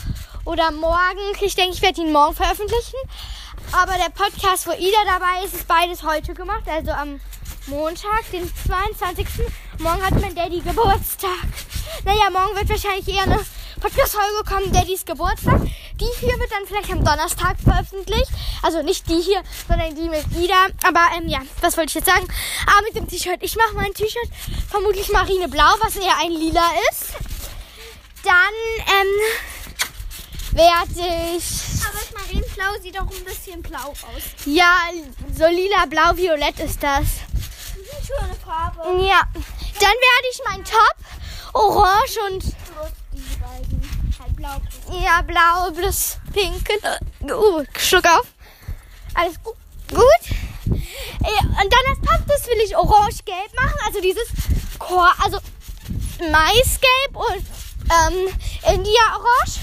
oder 0.45 0.71
morgen. 0.71 1.19
Ich 1.41 1.55
denke, 1.55 1.75
ich 1.75 1.81
werde 1.81 2.01
ihn 2.01 2.11
morgen 2.11 2.35
veröffentlichen. 2.35 2.97
Aber 3.77 3.97
der 3.97 4.09
Podcast, 4.09 4.67
wo 4.67 4.71
Ida 4.71 4.97
dabei 5.05 5.43
ist, 5.43 5.53
ist 5.53 5.67
beides 5.67 6.01
heute 6.01 6.33
gemacht. 6.33 6.63
Also 6.65 6.91
am 6.91 7.19
Montag, 7.67 8.23
den 8.31 8.49
22. 8.67 9.27
Morgen 9.79 10.01
hat 10.01 10.13
mein 10.21 10.33
Daddy 10.33 10.61
Geburtstag. 10.61 11.29
Naja, 12.05 12.29
morgen 12.31 12.55
wird 12.55 12.69
wahrscheinlich 12.69 13.05
eher 13.05 13.23
eine 13.23 13.45
Podcast-Folge 13.81 14.43
kommen, 14.47 14.71
Daddys 14.71 15.03
Geburtstag. 15.03 15.59
Die 15.99 16.09
hier 16.21 16.39
wird 16.39 16.51
dann 16.51 16.65
vielleicht 16.65 16.89
am 16.89 17.03
Donnerstag 17.03 17.57
veröffentlicht. 17.61 18.31
Also 18.61 18.81
nicht 18.81 19.09
die 19.09 19.19
hier, 19.19 19.43
sondern 19.67 19.93
die 19.93 20.07
mit 20.07 20.23
Ida. 20.37 20.67
Aber 20.87 21.09
ähm, 21.17 21.27
ja, 21.27 21.39
was 21.59 21.75
wollte 21.75 21.89
ich 21.89 21.95
jetzt 21.95 22.07
sagen? 22.07 22.25
Ah, 22.67 22.81
mit 22.83 22.95
dem 22.95 23.09
T-Shirt. 23.09 23.39
Ich 23.41 23.57
mache 23.57 23.75
mein 23.75 23.93
T-Shirt 23.93 24.29
vermutlich 24.69 25.09
marineblau, 25.11 25.75
was 25.81 25.97
eher 25.97 26.17
ein 26.21 26.31
lila 26.31 26.69
ist. 26.91 27.13
Dann 28.23 28.33
ähm, 28.87 29.64
ich... 30.55 31.43
Aber 31.83 31.99
das 31.99 32.11
Marineblau 32.13 32.81
sieht 32.81 32.99
auch 32.99 33.11
ein 33.11 33.23
bisschen 33.25 33.61
blau 33.61 33.89
aus. 33.89 34.23
Ja, 34.45 34.89
so 35.37 35.47
lila, 35.47 35.85
blau, 35.85 36.15
violett 36.15 36.59
ist 36.59 36.81
das. 36.81 37.05
Schöne 38.05 38.35
Farbe. 38.43 39.03
Ja. 39.03 39.21
Dann 39.79 39.89
werde 39.89 40.27
ich 40.31 40.41
mein 40.47 40.63
Top 40.63 40.95
orange 41.53 42.19
und 42.29 42.43
blau. 44.35 44.61
Ja, 45.03 45.21
blau 45.21 45.71
plus 45.71 46.17
pink. 46.33 46.67
Uh, 47.21 47.63
Schluck 47.77 48.05
auf. 48.05 48.27
Alles 49.13 49.41
gut. 49.43 49.55
Gut. 49.89 50.03
Und 50.65 51.73
dann 51.73 51.85
das 51.89 51.99
Top, 51.99 52.27
das 52.27 52.47
will 52.47 52.59
ich 52.63 52.75
orange-gelb 52.75 53.53
machen. 53.55 53.77
Also 53.85 54.01
dieses 54.01 54.27
Chor, 54.79 55.11
also 55.23 55.39
Maisgelb 56.19 57.13
und 57.13 57.45
ähm, 57.91 58.27
India-Orange. 58.73 59.59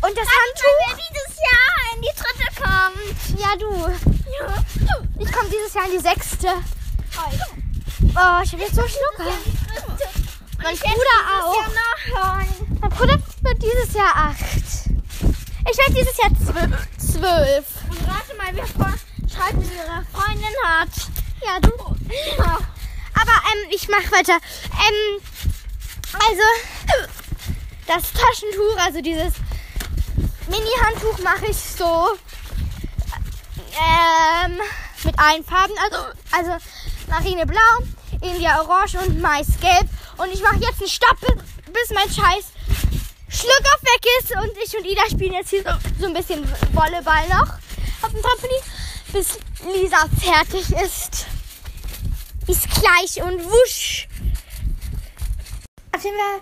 Und 0.00 0.16
das 0.16 0.26
Handtuch. 0.26 0.78
Wer 0.86 0.96
dieses 0.96 1.38
Jahr 1.38 1.94
in 1.94 2.02
die 2.02 2.14
dritte 2.14 2.48
kommt. 2.62 3.40
Ja, 3.40 3.56
du. 3.56 3.70
Ja. 4.38 4.64
Ich 5.18 5.32
komme 5.32 5.48
dieses 5.50 5.74
Jahr 5.74 5.86
in 5.86 5.92
die 5.92 5.98
sechste. 5.98 6.48
Oh, 7.16 7.30
oh 8.04 8.42
ich 8.42 8.52
habe 8.52 8.62
jetzt 8.62 8.74
so 8.76 8.82
Schlucker. 8.82 9.32
Mein 10.62 10.76
Bruder 10.76 11.18
auch. 11.34 11.56
Mein 12.80 12.90
Bruder 12.90 13.18
wird 13.42 13.62
dieses 13.62 13.94
Jahr 13.94 14.14
acht. 14.14 14.38
Ich 15.70 15.78
werde 15.78 15.94
dieses 15.94 16.16
Jahr 16.16 16.30
zwölf. 16.96 17.66
Und 17.90 17.98
rate 18.08 18.34
mal, 18.36 18.50
wer 18.52 18.66
Schreibt 18.66 19.64
ihre 19.64 20.04
Freundin 20.12 20.54
hat. 20.64 20.88
Ja, 21.42 21.60
du. 21.60 21.70
Ja. 22.38 22.58
Aber 23.14 23.32
ähm, 23.52 23.70
ich 23.70 23.88
mache 23.88 24.10
weiter. 24.12 24.38
Ähm, 24.72 25.20
also, 26.14 27.06
das 27.86 28.12
Taschentuch, 28.12 28.78
also 28.78 29.00
dieses 29.00 29.34
Mini-Handtuch 30.48 31.18
mache 31.20 31.46
ich 31.50 31.56
so 31.56 32.16
ähm, 33.78 34.58
mit 35.04 35.18
allen 35.18 35.44
Farben. 35.44 35.74
Also, 35.84 36.04
also 36.30 36.64
Marineblau, 37.08 37.60
India 38.22 38.60
Orange 38.60 38.98
und 38.98 39.20
Maisgelb. 39.20 39.88
Und 40.16 40.32
ich 40.32 40.42
mache 40.42 40.56
jetzt 40.56 40.80
einen 40.80 40.88
Stopp, 40.88 41.18
bis 41.66 41.90
mein 41.94 42.08
Scheiß 42.08 42.46
Schluckauf 43.28 43.82
weg 43.82 44.04
ist. 44.20 44.32
Und 44.32 44.52
ich 44.62 44.76
und 44.76 44.84
Ida 44.84 45.02
spielen 45.10 45.34
jetzt 45.34 45.50
hier 45.50 45.62
so, 45.62 45.70
so 46.00 46.06
ein 46.06 46.14
bisschen 46.14 46.46
Volleyball 46.72 47.28
noch 47.28 47.54
auf 48.02 48.10
dem 48.12 48.22
Trampolin, 48.22 48.62
bis 49.12 49.38
Lisa 49.74 50.06
fertig 50.20 50.70
ist. 50.82 51.26
Ist 52.46 52.68
gleich 52.70 53.22
und 53.22 53.44
wusch. 53.44 54.08
Auf 55.94 56.04
jeden 56.04 56.16
Fall, 56.16 56.40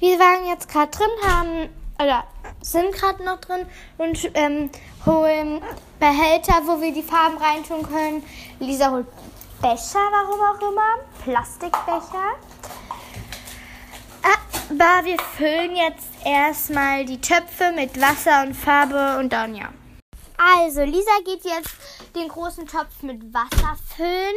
wir 0.00 0.18
waren 0.18 0.46
jetzt 0.46 0.68
gerade 0.68 0.90
drin, 0.90 1.10
haben, 1.22 1.68
oder 1.98 2.24
sind 2.64 2.92
gerade 2.92 3.22
noch 3.24 3.40
drin 3.40 3.66
und 3.98 4.30
ähm, 4.34 4.70
holen 5.04 5.62
Behälter, 6.00 6.62
wo 6.64 6.80
wir 6.80 6.92
die 6.92 7.02
Farben 7.02 7.36
reintun 7.36 7.82
können. 7.82 8.24
Lisa 8.58 8.90
holt 8.90 9.06
Becher, 9.60 10.00
warum 10.10 10.40
auch 10.40 10.70
immer. 10.70 10.98
Plastikbecher. 11.22 12.34
Aber 14.22 15.04
wir 15.04 15.18
füllen 15.36 15.76
jetzt 15.76 16.08
erstmal 16.24 17.04
die 17.04 17.20
Töpfe 17.20 17.72
mit 17.74 18.00
Wasser 18.00 18.42
und 18.42 18.54
Farbe 18.54 19.18
und 19.18 19.32
dann 19.32 19.54
ja. 19.54 19.68
Also, 20.36 20.82
Lisa 20.82 21.12
geht 21.24 21.44
jetzt 21.44 21.74
den 22.16 22.28
großen 22.28 22.66
Topf 22.66 23.02
mit 23.02 23.32
Wasser 23.32 23.76
füllen. 23.96 24.34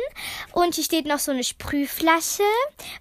Und 0.51 0.75
hier 0.75 0.83
steht 0.83 1.05
noch 1.05 1.19
so 1.19 1.31
eine 1.31 1.43
Sprühflasche. 1.43 2.43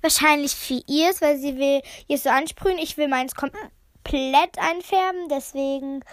Wahrscheinlich 0.00 0.54
für 0.54 0.80
ihr, 0.87 1.11
weil 1.21 1.37
sie 1.38 1.56
will 1.56 1.83
hier 2.06 2.18
so 2.18 2.30
ansprühen. 2.30 2.78
Ich 2.78 2.97
will 2.97 3.09
meins 3.09 3.35
komplett 3.35 3.71
einfärben. 4.12 5.28
Deswegen 5.28 6.04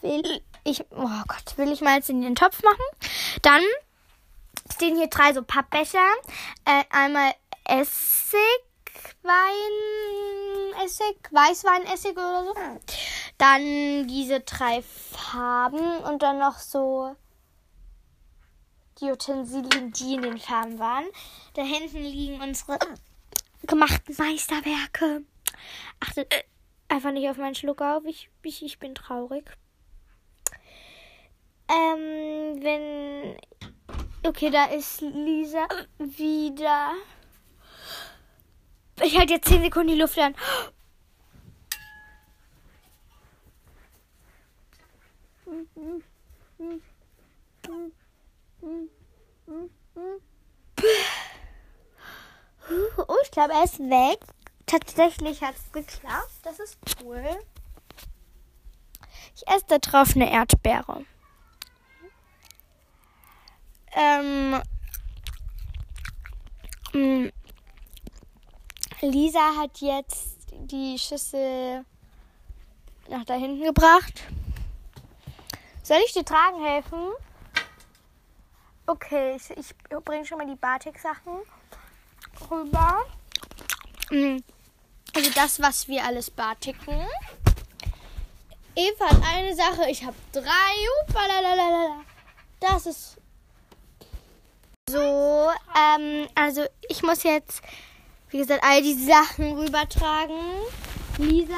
will 0.00 0.42
ich, 0.64 0.84
oh 0.90 1.22
Gott, 1.26 1.56
will 1.56 1.72
ich 1.72 1.80
meins 1.80 2.08
in 2.08 2.22
den 2.22 2.34
Topf 2.34 2.62
machen. 2.62 2.84
Dann 3.42 3.62
stehen 4.72 4.96
hier 4.96 5.08
drei 5.08 5.32
so 5.32 5.42
Pappbecher. 5.42 6.06
Äh, 6.64 6.84
einmal 6.90 7.32
Essig, 7.64 8.40
Wein, 9.22 10.84
Essig, 10.84 11.16
Weißweinessig 11.30 12.12
oder 12.12 12.44
so. 12.44 12.54
Dann 13.38 14.08
diese 14.08 14.40
drei 14.40 14.82
Farben 14.82 15.98
und 16.04 16.22
dann 16.22 16.38
noch 16.38 16.58
so 16.58 17.14
die 19.00 19.10
Utensilien, 19.10 19.92
die 19.92 20.14
in 20.14 20.22
den 20.22 20.38
Farben 20.38 20.78
waren. 20.78 21.06
Da 21.54 21.62
hinten 21.62 22.02
liegen 22.02 22.40
unsere 22.40 22.78
gemachten 23.66 24.14
Meisterwerke. 24.18 25.22
Achtet 26.00 26.32
einfach 26.90 27.12
nicht 27.12 27.28
auf 27.28 27.36
meinen 27.36 27.54
Schluck 27.54 27.80
auf. 27.80 28.04
Ich, 28.04 28.28
ich, 28.42 28.64
ich 28.64 28.78
bin 28.78 28.94
traurig. 28.94 29.44
Ähm, 31.68 32.62
wenn. 32.62 33.36
Okay, 34.26 34.50
da 34.50 34.66
ist 34.66 35.00
Lisa 35.00 35.66
wieder. 35.98 36.92
Ich 39.02 39.16
halte 39.18 39.34
jetzt 39.34 39.48
10 39.48 39.62
Sekunden 39.62 39.94
die 39.94 40.00
Luft 40.00 40.18
an. 40.18 40.34
Oh, 52.98 53.16
ich 53.22 53.30
glaube, 53.30 53.54
er 53.54 53.64
ist 53.64 53.78
weg. 53.78 54.20
Tatsächlich 54.70 55.42
hat 55.42 55.56
es 55.56 55.72
geklappt. 55.72 56.30
Das 56.44 56.60
ist 56.60 56.78
cool. 57.02 57.24
Ich 59.34 59.48
esse 59.48 59.64
da 59.66 59.78
drauf 59.78 60.14
eine 60.14 60.30
Erdbeere. 60.30 61.04
Ähm, 63.92 64.62
mm, 66.92 67.30
Lisa 69.00 69.56
hat 69.56 69.78
jetzt 69.78 70.38
die 70.52 70.96
Schüssel 71.00 71.84
nach 73.08 73.24
da 73.24 73.34
hinten 73.34 73.64
gebracht. 73.64 74.22
Soll 75.82 75.98
ich 76.06 76.12
dir 76.12 76.24
tragen 76.24 76.64
helfen? 76.64 77.10
Okay, 78.86 79.34
ich, 79.34 79.50
ich 79.50 79.74
bringe 80.04 80.24
schon 80.24 80.38
mal 80.38 80.46
die 80.46 80.54
Batik-Sachen 80.54 81.40
rüber. 82.48 83.04
Mm, 84.12 84.38
also 85.14 85.30
das, 85.34 85.60
was 85.60 85.88
wir 85.88 86.04
alles 86.04 86.30
batiken. 86.30 87.06
Eva 88.76 89.10
hat 89.10 89.22
eine 89.34 89.54
Sache, 89.54 89.90
ich 89.90 90.04
habe 90.04 90.16
drei. 90.32 90.44
Das 92.60 92.86
ist 92.86 93.16
so. 94.88 95.50
Ähm, 95.76 96.28
also 96.34 96.64
ich 96.88 97.02
muss 97.02 97.22
jetzt, 97.22 97.62
wie 98.30 98.38
gesagt, 98.38 98.62
all 98.64 98.82
die 98.82 98.94
Sachen 98.94 99.58
rübertragen. 99.58 100.36
Lisa, 101.18 101.54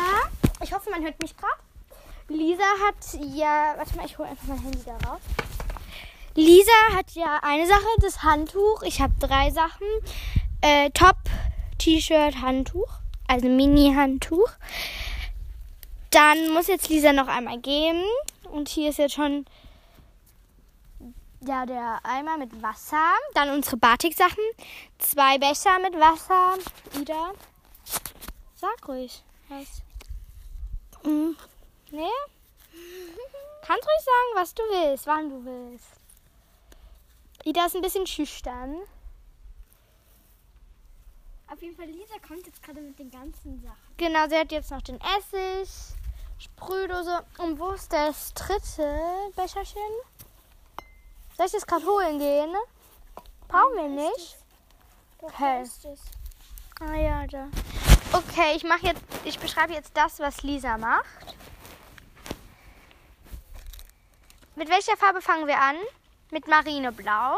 ich 0.62 0.72
hoffe, 0.72 0.90
man 0.90 1.02
hört 1.02 1.20
mich 1.20 1.36
gerade. 1.36 1.52
Lisa 2.28 2.62
hat 2.86 2.96
ja, 3.34 3.74
warte 3.76 3.96
mal, 3.96 4.06
ich 4.06 4.16
hole 4.16 4.28
einfach 4.28 4.46
mein 4.46 4.62
Handy 4.62 4.80
da 4.84 4.96
raus. 5.08 5.20
Lisa 6.34 6.72
hat 6.94 7.10
ja 7.12 7.40
eine 7.42 7.66
Sache, 7.66 7.86
das 8.00 8.22
Handtuch. 8.22 8.82
Ich 8.82 9.00
habe 9.00 9.12
drei 9.20 9.50
Sachen. 9.50 9.86
Äh, 10.62 10.90
Top, 10.90 11.16
T-Shirt, 11.78 12.40
Handtuch. 12.40 13.01
Also 13.32 13.48
Mini-Handtuch. 13.48 14.50
Dann 16.10 16.52
muss 16.52 16.66
jetzt 16.66 16.90
Lisa 16.90 17.14
noch 17.14 17.28
einmal 17.28 17.58
gehen. 17.60 18.04
Und 18.50 18.68
hier 18.68 18.90
ist 18.90 18.98
jetzt 18.98 19.14
schon 19.14 19.46
ja, 21.40 21.64
der 21.64 22.00
Eimer 22.02 22.36
mit 22.36 22.62
Wasser. 22.62 23.14
Dann 23.32 23.48
unsere 23.48 23.78
Batik-Sachen. 23.78 24.44
Zwei 24.98 25.38
Becher 25.38 25.78
mit 25.78 25.98
Wasser. 25.98 26.58
Ida. 27.00 27.32
Sag 28.54 28.86
ruhig. 28.86 29.22
Was? 29.48 29.80
Mhm. 31.02 31.34
Nee? 31.90 32.02
Kannst 33.62 33.88
ruhig 33.88 34.04
sagen, 34.04 34.34
was 34.34 34.54
du 34.54 34.62
willst, 34.64 35.06
wann 35.06 35.30
du 35.30 35.42
willst. 35.46 35.86
Ida 37.44 37.64
ist 37.64 37.76
ein 37.76 37.82
bisschen 37.82 38.06
schüchtern. 38.06 38.76
Auf 41.52 41.60
jeden 41.60 41.76
Fall, 41.76 41.84
Lisa 41.84 42.14
kommt 42.26 42.46
jetzt 42.46 42.62
gerade 42.62 42.80
mit 42.80 42.98
den 42.98 43.10
ganzen 43.10 43.60
Sachen. 43.60 43.76
Genau, 43.98 44.26
sie 44.26 44.36
hat 44.38 44.50
jetzt 44.52 44.70
noch 44.70 44.80
den 44.80 44.98
Essig, 45.00 45.68
Sprühdose. 46.38 47.26
Und 47.36 47.58
wo 47.58 47.72
ist 47.72 47.92
das 47.92 48.32
dritte 48.32 48.98
Becherchen? 49.36 49.82
Soll 51.36 51.44
ich 51.44 51.52
das 51.52 51.66
gerade 51.66 51.84
holen 51.84 52.18
gehen? 52.18 52.54
Brauchen 53.48 53.76
wir 53.76 53.88
nicht. 53.88 54.38
Okay. 55.20 55.64
Ah 56.80 56.94
ja, 56.94 57.26
da. 57.26 57.48
Okay, 58.14 58.54
ich 58.56 58.64
mache 58.64 58.86
jetzt, 58.86 59.02
ich 59.24 59.38
beschreibe 59.38 59.74
jetzt 59.74 59.94
das, 59.94 60.20
was 60.20 60.42
Lisa 60.42 60.78
macht. 60.78 61.36
Mit 64.56 64.70
welcher 64.70 64.96
Farbe 64.96 65.20
fangen 65.20 65.46
wir 65.46 65.60
an? 65.60 65.76
Mit 66.30 66.48
Marineblau. 66.48 67.36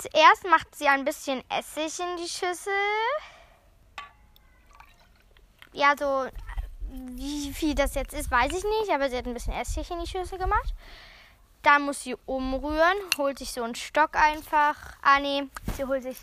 Zuerst 0.00 0.44
macht 0.48 0.74
sie 0.74 0.88
ein 0.88 1.04
bisschen 1.04 1.42
Essig 1.50 2.00
in 2.00 2.16
die 2.16 2.28
Schüssel. 2.28 2.72
Ja, 5.72 5.94
so 5.98 6.26
wie 6.90 7.52
viel 7.52 7.74
das 7.74 7.94
jetzt 7.94 8.14
ist, 8.14 8.30
weiß 8.30 8.50
ich 8.50 8.64
nicht, 8.64 8.90
aber 8.90 9.10
sie 9.10 9.18
hat 9.18 9.26
ein 9.26 9.34
bisschen 9.34 9.52
Essig 9.52 9.90
in 9.90 10.00
die 10.00 10.06
Schüssel 10.06 10.38
gemacht. 10.38 10.74
Dann 11.62 11.82
muss 11.82 12.02
sie 12.02 12.16
umrühren, 12.24 12.96
holt 13.18 13.38
sich 13.38 13.52
so 13.52 13.62
einen 13.62 13.74
Stock 13.74 14.14
einfach. 14.14 14.74
Ah 15.02 15.20
nee, 15.20 15.42
sie 15.76 15.84
holt 15.84 16.02
sich. 16.02 16.16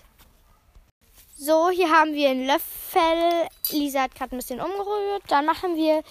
So, 1.37 1.69
hier 1.69 1.91
haben 1.91 2.13
wir 2.13 2.31
einen 2.31 2.47
Löffel. 2.47 3.47
Lisa 3.69 4.01
hat 4.01 4.15
gerade 4.15 4.35
ein 4.35 4.39
bisschen 4.39 4.59
umgerührt. 4.59 5.21
Dann 5.27 5.45
machen 5.45 5.75
wir 5.75 6.01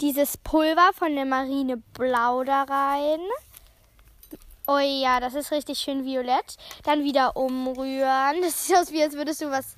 dieses 0.00 0.36
Pulver 0.38 0.90
von 0.92 1.14
der 1.14 1.24
Marine 1.24 1.76
Blau 1.76 2.42
da 2.42 2.64
rein. 2.64 3.20
Oh 4.66 4.78
ja, 4.78 5.18
das 5.18 5.34
ist 5.34 5.50
richtig 5.50 5.78
schön 5.80 6.04
violett. 6.04 6.56
Dann 6.84 7.02
wieder 7.02 7.36
umrühren. 7.36 8.36
Das 8.42 8.66
sieht 8.66 8.76
aus 8.76 8.92
wie, 8.92 9.02
als 9.02 9.14
würdest 9.14 9.40
du 9.40 9.50
was. 9.50 9.76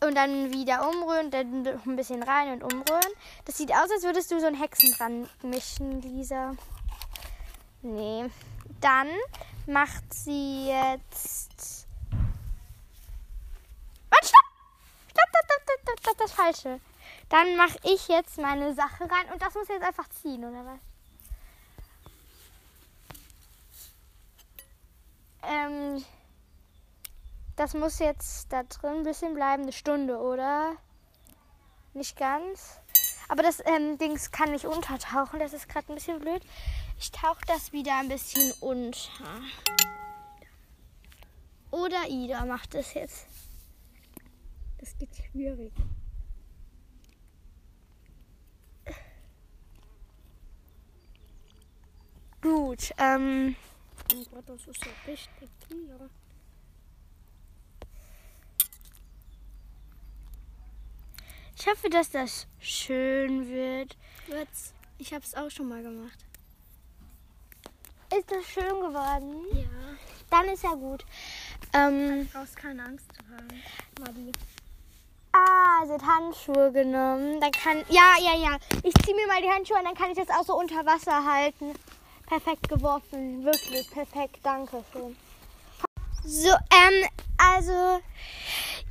Und 0.00 0.16
dann 0.16 0.52
wieder 0.52 0.88
umrühren, 0.88 1.30
dann 1.30 1.66
ein 1.66 1.96
bisschen 1.96 2.22
rein 2.22 2.54
und 2.54 2.64
umrühren. 2.64 3.12
Das 3.44 3.56
sieht 3.56 3.70
aus, 3.70 3.90
als 3.90 4.02
würdest 4.02 4.30
du 4.30 4.40
so 4.40 4.46
einen 4.46 4.60
Hexen 4.60 4.92
dran 4.94 5.28
mischen, 5.42 6.00
Lisa. 6.02 6.56
Nee. 7.82 8.30
Dann 8.80 9.08
macht 9.66 10.12
sie 10.12 10.68
jetzt. 10.68 11.86
Warte! 14.10 14.26
Stopp, 14.26 14.42
stopp, 15.10 15.28
stopp, 15.30 15.62
stopp, 15.62 15.80
stopp, 15.82 16.00
stopp, 16.00 16.18
das 16.18 16.32
Falsche. 16.32 16.80
Dann 17.28 17.56
mache 17.56 17.78
ich 17.84 18.08
jetzt 18.08 18.38
meine 18.38 18.74
Sache 18.74 19.04
rein 19.04 19.32
und 19.32 19.40
das 19.40 19.54
muss 19.54 19.68
jetzt 19.68 19.84
einfach 19.84 20.08
ziehen, 20.08 20.44
oder 20.44 20.64
was? 20.64 20.91
Ähm, 25.42 26.04
das 27.56 27.74
muss 27.74 27.98
jetzt 27.98 28.52
da 28.52 28.62
drin 28.62 28.98
ein 28.98 29.02
bisschen 29.02 29.34
bleiben, 29.34 29.62
eine 29.62 29.72
Stunde, 29.72 30.18
oder? 30.18 30.76
Nicht 31.94 32.16
ganz. 32.16 32.80
Aber 33.28 33.42
das 33.42 33.62
ähm, 33.64 33.98
Dings 33.98 34.30
kann 34.30 34.52
nicht 34.52 34.66
untertauchen, 34.66 35.38
das 35.38 35.52
ist 35.52 35.68
gerade 35.68 35.92
ein 35.92 35.94
bisschen 35.94 36.20
blöd. 36.20 36.42
Ich 36.98 37.10
tauche 37.10 37.40
das 37.46 37.72
wieder 37.72 37.98
ein 37.98 38.08
bisschen 38.08 38.52
unter. 38.60 39.08
Oder 41.70 42.08
Ida 42.08 42.44
macht 42.44 42.74
das 42.74 42.94
jetzt. 42.94 43.26
Das 44.78 44.96
geht 44.98 45.14
schwierig. 45.14 45.72
Gut, 52.42 52.92
ähm. 52.98 53.56
Oh 54.14 54.24
Gott, 54.30 54.44
das 54.48 54.66
ist 54.66 54.84
ja 54.84 54.92
richtig 55.06 55.48
hier. 55.68 56.10
Ich 61.58 61.66
hoffe, 61.66 61.88
dass 61.90 62.10
das 62.10 62.46
schön 62.58 63.48
wird. 63.48 63.96
Wird's. 64.26 64.74
Ich 64.98 65.12
habe 65.12 65.24
es 65.24 65.34
auch 65.34 65.50
schon 65.50 65.68
mal 65.68 65.82
gemacht. 65.82 66.18
Ist 68.16 68.30
das 68.30 68.44
schön 68.46 68.80
geworden? 68.80 69.44
Ja. 69.52 69.96
Dann 70.30 70.46
ist 70.46 70.62
ja 70.64 70.74
gut. 70.74 71.04
Ähm, 71.72 72.26
Du 72.30 72.38
brauchst 72.38 72.56
keine 72.56 72.84
Angst 72.84 73.06
haben. 73.30 73.62
Marie. 74.00 74.32
ah, 75.32 75.86
sie 75.86 75.92
hat 75.92 76.02
Handschuhe 76.02 76.72
genommen. 76.72 77.40
Dann 77.40 77.52
kann. 77.52 77.78
Ja, 77.88 78.16
ja, 78.20 78.36
ja. 78.36 78.58
Ich 78.82 78.94
ziehe 79.04 79.14
mir 79.16 79.26
mal 79.26 79.40
die 79.40 79.48
Handschuhe 79.48 79.78
an, 79.78 79.84
dann 79.84 79.94
kann 79.94 80.10
ich 80.10 80.18
das 80.18 80.28
auch 80.30 80.44
so 80.44 80.58
unter 80.58 80.84
Wasser 80.84 81.24
halten. 81.24 81.74
Perfekt 82.32 82.66
geworfen. 82.70 83.44
Wirklich 83.44 83.90
perfekt. 83.90 84.38
Danke 84.42 84.82
schön. 84.90 85.14
So, 86.24 86.48
ähm, 86.48 87.06
also 87.36 88.00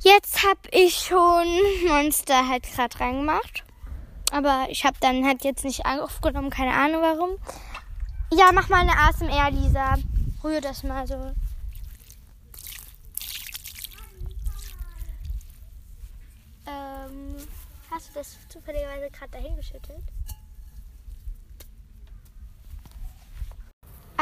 jetzt 0.04 0.44
habe 0.44 0.60
ich 0.70 0.94
schon 0.94 1.48
Monster 1.88 2.46
halt 2.48 2.62
gerade 2.62 3.00
reingemacht. 3.00 3.64
Aber 4.30 4.66
ich 4.68 4.84
habe 4.84 4.96
dann 5.00 5.26
halt 5.26 5.42
jetzt 5.42 5.64
nicht 5.64 5.84
aufgenommen, 5.84 6.50
keine 6.50 6.72
Ahnung 6.72 7.02
warum. 7.02 7.30
Ja, 8.32 8.52
mach 8.52 8.68
mal 8.68 8.82
eine 8.82 8.96
ASMR, 8.96 9.50
Lisa. 9.50 9.96
Rühr 10.44 10.60
das 10.60 10.84
mal 10.84 11.04
so. 11.04 11.34
Ähm, 16.64 17.36
hast 17.90 18.10
du 18.10 18.14
das 18.14 18.36
zufälligerweise 18.48 19.10
gerade 19.10 19.32
dahin 19.32 19.56
geschüttelt? 19.56 20.04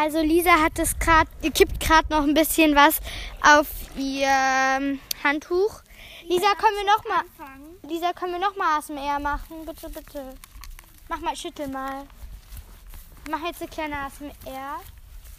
Also 0.03 0.23
Lisa 0.23 0.53
hat 0.63 0.79
es 0.79 0.99
gerade, 0.99 1.29
kippt 1.51 1.79
gerade 1.79 2.09
noch 2.09 2.23
ein 2.23 2.33
bisschen 2.33 2.75
was 2.75 3.01
auf 3.43 3.67
ihr 3.99 4.29
ähm, 4.29 4.99
Handtuch. 5.23 5.83
Lisa, 6.27 6.55
können 6.55 6.77
wir 6.77 6.87
noch 6.87 7.05
mal, 7.05 7.23
Lisa, 7.87 8.15
können 8.15 8.33
wir 8.33 8.41
noch 8.41 8.57
mal 8.57 8.79
ASMR 8.79 9.19
machen? 9.19 9.67
Bitte, 9.67 9.91
bitte. 9.91 10.35
Mach 11.11 11.21
mal, 11.21 11.37
schüttel 11.37 11.69
mal. 11.69 12.07
Ich 13.27 13.31
mache 13.31 13.49
jetzt 13.49 13.61
eine 13.61 13.71
kleine 13.71 13.97
ASMR. 13.99 14.81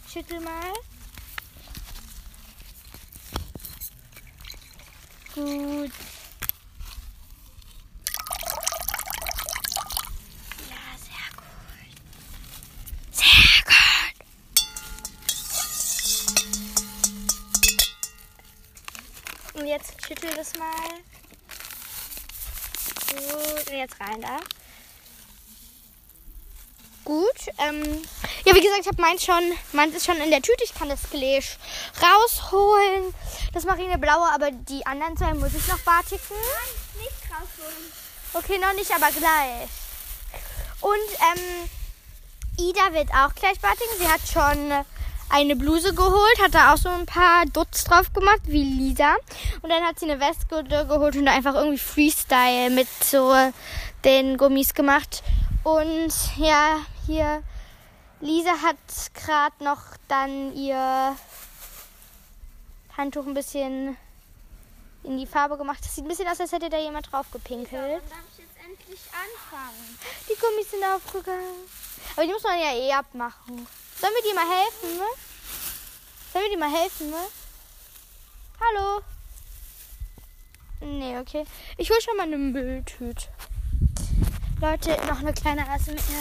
Schüttel 0.08 0.38
mal. 0.38 0.72
Gut. 5.34 5.90
Und 19.54 19.66
jetzt 19.66 19.94
schüttel 20.06 20.30
das 20.34 20.54
mal. 20.56 20.68
Gut, 23.10 23.70
und 23.70 23.76
jetzt 23.76 24.00
rein 24.00 24.20
da. 24.20 24.38
Gut. 27.04 27.36
Ähm, 27.58 28.02
ja, 28.44 28.54
wie 28.54 28.60
gesagt, 28.60 28.80
ich 28.80 28.86
habe 28.86 29.02
meins 29.02 29.24
schon, 29.24 29.42
meins 29.72 29.94
ist 29.94 30.06
schon 30.06 30.16
in 30.18 30.30
der 30.30 30.40
Tüte. 30.40 30.64
Ich 30.64 30.74
kann 30.74 30.88
das 30.88 31.10
gleich 31.10 31.58
rausholen. 32.00 33.14
Das 33.52 33.64
Marineblaue, 33.64 34.32
aber 34.32 34.50
die 34.50 34.86
anderen 34.86 35.16
zwei 35.16 35.34
muss 35.34 35.54
ich 35.54 35.66
noch 35.66 35.80
barticken. 35.80 36.36
Nein, 36.36 37.04
nicht 37.04 37.30
rausholen. 37.30 37.92
Okay, 38.34 38.58
noch 38.58 38.72
nicht, 38.72 38.90
aber 38.90 39.10
gleich. 39.10 39.68
Und 40.80 41.38
ähm, 41.38 41.68
Ida 42.58 42.92
wird 42.92 43.10
auch 43.10 43.34
gleich 43.34 43.60
barticken. 43.60 43.98
Sie 43.98 44.08
hat 44.08 44.20
schon 44.32 44.84
eine 45.32 45.56
Bluse 45.56 45.94
geholt, 45.94 46.42
hat 46.42 46.54
da 46.54 46.72
auch 46.72 46.76
so 46.76 46.90
ein 46.90 47.06
paar 47.06 47.46
Dutz 47.46 47.84
drauf 47.84 48.12
gemacht, 48.12 48.42
wie 48.44 48.62
Lisa. 48.62 49.16
Und 49.62 49.70
dann 49.70 49.82
hat 49.82 49.98
sie 49.98 50.10
eine 50.10 50.20
Weste 50.20 50.46
geholt 50.46 51.16
und 51.16 51.26
einfach 51.26 51.54
irgendwie 51.54 51.78
Freestyle 51.78 52.70
mit 52.70 52.88
so 53.02 53.34
den 54.04 54.36
Gummis 54.36 54.74
gemacht. 54.74 55.22
Und 55.64 56.12
ja, 56.36 56.76
hier, 57.06 57.42
Lisa 58.20 58.52
hat 58.62 58.76
gerade 59.14 59.64
noch 59.64 59.80
dann 60.08 60.54
ihr 60.54 61.16
Handtuch 62.96 63.26
ein 63.26 63.34
bisschen 63.34 63.96
in 65.02 65.16
die 65.16 65.26
Farbe 65.26 65.56
gemacht. 65.56 65.78
Das 65.82 65.94
sieht 65.94 66.04
ein 66.04 66.08
bisschen 66.08 66.28
aus, 66.28 66.40
als 66.40 66.52
hätte 66.52 66.68
da 66.68 66.78
jemand 66.78 67.10
drauf 67.10 67.26
gepinkelt. 67.32 67.72
Ja, 67.72 67.98
darf 67.98 68.24
ich 68.32 68.44
jetzt 68.44 68.56
endlich 68.62 69.00
anfangen. 69.06 69.98
Die 70.28 70.38
Gummis 70.38 70.70
sind 70.70 70.84
aufgegangen. 70.84 71.68
Aber 72.14 72.26
die 72.26 72.32
muss 72.32 72.42
man 72.42 72.58
ja 72.58 72.74
eh 72.74 72.92
abmachen. 72.92 73.66
Sollen 74.02 74.14
wir 74.14 74.22
dir 74.22 74.34
mal 74.34 74.48
helfen? 74.48 74.96
Ne? 74.98 75.04
Sollen 76.32 76.44
wir 76.46 76.50
dir 76.50 76.58
mal 76.58 76.72
helfen? 76.72 77.10
Ne? 77.10 77.22
Hallo? 78.60 79.00
Nee, 80.80 81.16
okay. 81.20 81.44
Ich 81.76 81.88
hole 81.88 82.00
schon 82.00 82.16
mal 82.16 82.24
eine 82.24 82.36
Mülltüte. 82.36 83.28
Leute, 84.60 84.96
noch 85.06 85.20
eine 85.20 85.32
kleine 85.32 85.68
Rasse 85.68 85.92
mit 85.92 86.02
mir. 86.08 86.16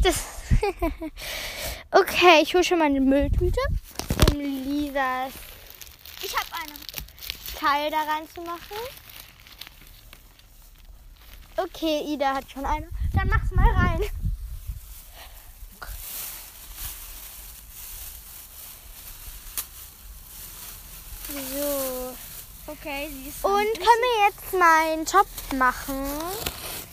Das. 0.00 0.24
okay, 1.92 2.40
ich 2.42 2.54
hole 2.54 2.64
schon 2.64 2.78
mal 2.78 2.86
eine 2.86 3.00
Mülltüte, 3.00 3.60
um 4.30 4.40
Lisas. 4.40 5.32
Ich 6.22 6.36
habe 6.36 6.46
eine. 6.62 6.74
Teil 7.58 7.90
da 7.90 8.02
reinzumachen. 8.02 8.76
Okay, 11.56 12.02
Ida 12.06 12.34
hat 12.34 12.50
schon 12.50 12.64
eine. 12.64 12.88
Dann 13.14 13.28
mach's 13.28 13.50
mal 13.50 13.70
rein. 13.70 14.00
So. 21.28 22.16
Okay, 22.66 23.10
sie 23.12 23.28
ist. 23.28 23.44
Und 23.44 23.52
können 23.52 23.76
wir 23.76 24.28
jetzt 24.28 24.52
meinen 24.52 25.04
Top 25.04 25.26
machen? 25.56 26.06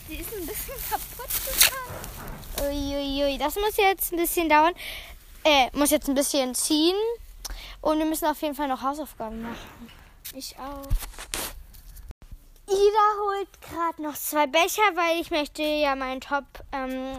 Sie 0.07 0.15
ist 0.15 0.33
ein 0.33 0.45
bisschen 0.45 0.75
kaputt 0.89 1.29
gegangen. 1.45 2.71
Uiuiui, 2.71 3.37
das 3.37 3.55
muss 3.55 3.75
jetzt 3.77 4.13
ein 4.13 4.17
bisschen 4.17 4.49
dauern. 4.49 4.73
Äh, 5.43 5.69
muss 5.77 5.91
jetzt 5.91 6.07
ein 6.07 6.15
bisschen 6.15 6.55
ziehen. 6.55 6.95
Und 7.81 7.99
wir 7.99 8.05
müssen 8.05 8.25
auf 8.25 8.41
jeden 8.41 8.55
Fall 8.55 8.67
noch 8.67 8.81
Hausaufgaben 8.81 9.41
machen. 9.41 9.91
Ich 10.33 10.55
auch. 10.57 10.83
Ida 12.69 13.07
holt 13.23 13.61
gerade 13.61 14.01
noch 14.01 14.15
zwei 14.15 14.47
Becher, 14.47 14.81
weil 14.95 15.21
ich 15.21 15.31
möchte 15.31 15.61
ja 15.61 15.95
meinen 15.95 16.19
Top 16.19 16.45
ähm, 16.71 17.17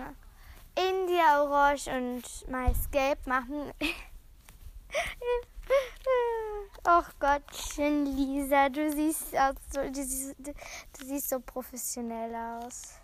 India 0.76 1.42
Orange 1.42 1.88
und 1.88 2.22
Mais 2.50 2.90
Gelb 2.90 3.26
machen. 3.26 3.72
Och 6.88 7.04
Gottchen, 7.20 8.06
Lisa, 8.16 8.70
du 8.70 8.90
siehst, 8.90 9.36
aus 9.36 9.56
so, 9.70 9.82
du, 9.82 10.02
siehst, 10.02 10.34
du 10.38 10.52
siehst 11.04 11.28
so 11.28 11.38
professionell 11.38 12.34
aus. 12.34 12.94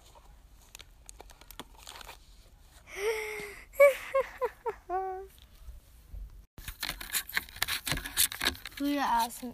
Früher 8.74 9.04
ASMR. 9.04 9.52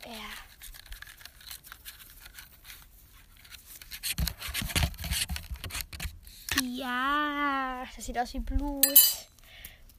Ja, 6.63 7.85
das 7.97 8.05
sieht 8.05 8.17
aus 8.17 8.33
wie 8.35 8.39
Blut. 8.39 9.27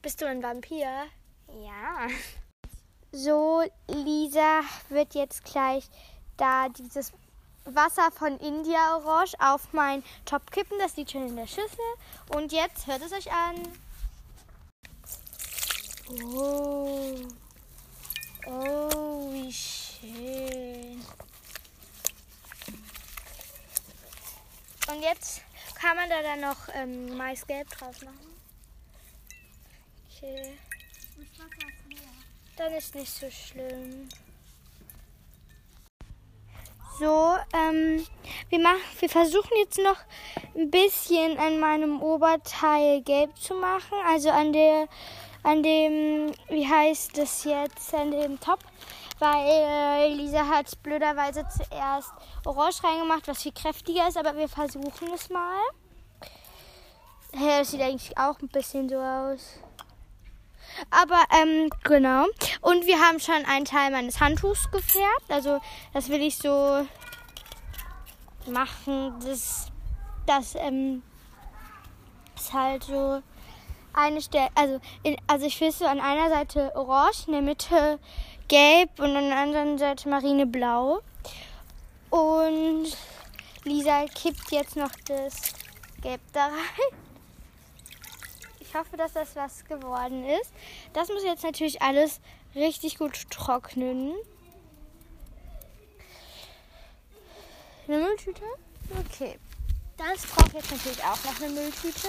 Bist 0.00 0.22
du 0.22 0.26
ein 0.26 0.42
Vampir? 0.42 1.10
Ja. 1.48 2.08
So, 3.14 3.62
Lisa 3.88 4.62
wird 4.88 5.14
jetzt 5.14 5.44
gleich 5.44 5.84
da 6.38 6.70
dieses 6.70 7.12
Wasser 7.64 8.10
von 8.10 8.38
India 8.38 8.96
Orange 8.96 9.34
auf 9.38 9.74
meinen 9.74 10.02
Top 10.24 10.50
kippen. 10.50 10.78
Das 10.78 10.96
liegt 10.96 11.10
schon 11.10 11.28
in 11.28 11.36
der 11.36 11.46
Schüssel. 11.46 11.78
Und 12.34 12.52
jetzt 12.52 12.86
hört 12.86 13.02
es 13.02 13.12
euch 13.12 13.30
an. 13.30 13.56
Oh. 16.24 17.14
Oh, 18.46 19.30
wie 19.30 19.52
schön. 19.52 21.04
Und 24.90 25.02
jetzt 25.02 25.42
kann 25.74 25.96
man 25.96 26.08
da 26.08 26.22
dann 26.22 26.40
noch 26.40 26.68
ähm, 26.74 27.16
Maisgelb 27.16 27.68
drauf 27.68 28.00
machen. 28.02 28.34
Okay. 30.08 30.58
Dann 32.62 32.74
ist 32.74 32.94
nicht 32.94 33.12
so 33.12 33.28
schlimm. 33.28 34.08
So, 36.96 37.34
ähm, 37.52 38.06
wir, 38.50 38.60
machen, 38.60 38.80
wir 39.00 39.08
versuchen 39.08 39.50
jetzt 39.56 39.78
noch 39.78 39.96
ein 40.54 40.70
bisschen 40.70 41.38
an 41.38 41.58
meinem 41.58 42.00
Oberteil 42.00 43.02
gelb 43.02 43.36
zu 43.36 43.54
machen. 43.56 43.98
Also 44.06 44.30
an 44.30 44.52
der, 44.52 44.86
an 45.42 45.64
dem, 45.64 46.32
wie 46.50 46.64
heißt 46.64 47.18
das 47.18 47.42
jetzt, 47.42 47.92
an 47.94 48.12
dem 48.12 48.38
Top. 48.38 48.60
Weil 49.18 49.44
äh, 49.44 50.14
Lisa 50.14 50.46
hat 50.46 50.80
blöderweise 50.84 51.44
zuerst 51.48 52.12
Orange 52.44 52.84
reingemacht, 52.84 53.26
was 53.26 53.42
viel 53.42 53.50
kräftiger 53.52 54.06
ist, 54.06 54.16
aber 54.16 54.36
wir 54.36 54.48
versuchen 54.48 55.12
es 55.12 55.28
mal. 55.30 55.64
Ja, 57.34 57.58
das 57.58 57.72
sieht 57.72 57.80
eigentlich 57.80 58.16
auch 58.16 58.38
ein 58.38 58.48
bisschen 58.48 58.88
so 58.88 58.98
aus. 58.98 59.58
Aber 60.90 61.22
ähm, 61.30 61.70
genau. 61.84 62.26
Und 62.60 62.86
wir 62.86 62.98
haben 63.00 63.20
schon 63.20 63.44
einen 63.46 63.64
Teil 63.64 63.90
meines 63.90 64.20
Handtuchs 64.20 64.70
gefärbt. 64.70 65.30
Also 65.30 65.60
das 65.92 66.08
will 66.08 66.20
ich 66.20 66.36
so 66.38 66.86
machen, 68.46 69.14
dass 69.20 69.70
das 70.26 70.54
ähm, 70.54 71.02
ist 72.36 72.52
halt 72.52 72.84
so 72.84 73.22
eine 73.92 74.20
Stelle, 74.20 74.48
also, 74.54 74.80
in, 75.02 75.16
also 75.26 75.46
ich 75.46 75.60
will 75.60 75.72
so 75.72 75.84
an 75.84 76.00
einer 76.00 76.30
Seite 76.30 76.72
orange, 76.74 77.26
in 77.26 77.32
der 77.32 77.42
Mitte 77.42 77.98
gelb 78.48 78.90
und 78.98 79.16
an 79.16 79.28
der 79.28 79.38
anderen 79.38 79.78
Seite 79.78 80.08
marineblau. 80.08 81.00
Und 82.10 82.96
Lisa 83.64 84.04
kippt 84.06 84.50
jetzt 84.50 84.76
noch 84.76 84.90
das 85.06 85.54
Gelb 86.02 86.20
da 86.32 86.46
rein. 86.46 87.11
Ich 88.72 88.78
hoffe, 88.78 88.96
dass 88.96 89.12
das 89.12 89.36
was 89.36 89.66
geworden 89.66 90.24
ist. 90.24 90.50
Das 90.94 91.08
muss 91.08 91.22
jetzt 91.22 91.44
natürlich 91.44 91.82
alles 91.82 92.20
richtig 92.54 92.96
gut 92.96 93.28
trocknen. 93.28 94.14
Eine 97.86 97.98
Mülltüte? 97.98 98.42
Okay. 98.98 99.38
Das 99.98 100.22
braucht 100.22 100.54
jetzt 100.54 100.70
natürlich 100.70 101.04
auch 101.04 101.22
noch 101.22 101.36
eine 101.38 101.50
Mülltüte, 101.50 102.08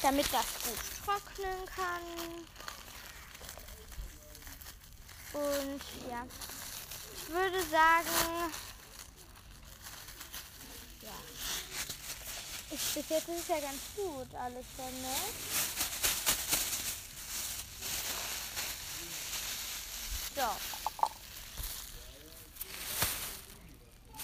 damit 0.00 0.26
das 0.32 0.46
gut 0.62 0.78
trocknen 1.04 1.66
kann. 1.66 2.02
Und 5.32 5.82
ja, 6.08 6.24
ich 7.16 7.28
würde 7.28 7.60
sagen, 7.62 8.52
ja, 11.02 11.10
ich, 12.70 12.94
bis 12.94 12.94
jetzt 12.94 13.28
ist 13.28 13.40
es 13.40 13.48
ja 13.48 13.58
ganz 13.58 13.80
gut 13.96 14.32
alles 14.36 14.64
schon, 14.76 15.02
ne? 15.02 15.57
So. 20.38 20.44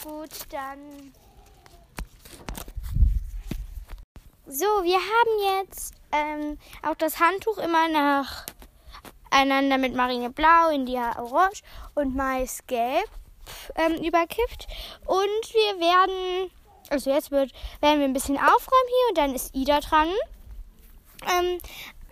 Gut, 0.09 0.31
dann. 0.51 1.13
So, 4.47 4.65
wir 4.85 5.01
haben 5.01 5.59
jetzt 5.59 5.95
ähm, 6.13 6.59
auch 6.83 6.95
das 6.95 7.19
Handtuch 7.19 7.59
immer 7.59 7.89
nach 7.89 8.47
einander 9.33 9.77
mit 9.77 9.97
Marineblau, 9.97 10.69
India 10.69 11.19
Orange 11.19 11.63
und 11.97 12.15
Maisgelb 12.15 13.11
ähm, 13.75 13.95
überkippt. 13.95 14.69
Und 15.07 15.19
wir 15.53 15.81
werden, 15.81 16.53
also 16.91 17.11
jetzt 17.11 17.33
wird, 17.33 17.51
werden 17.81 17.99
wir 17.99 18.07
ein 18.07 18.13
bisschen 18.13 18.37
aufräumen 18.37 18.89
hier 18.89 19.09
und 19.09 19.19
dann 19.19 19.35
ist 19.35 19.53
Ida 19.53 19.81
dran. 19.81 20.11
Ähm, 21.27 21.59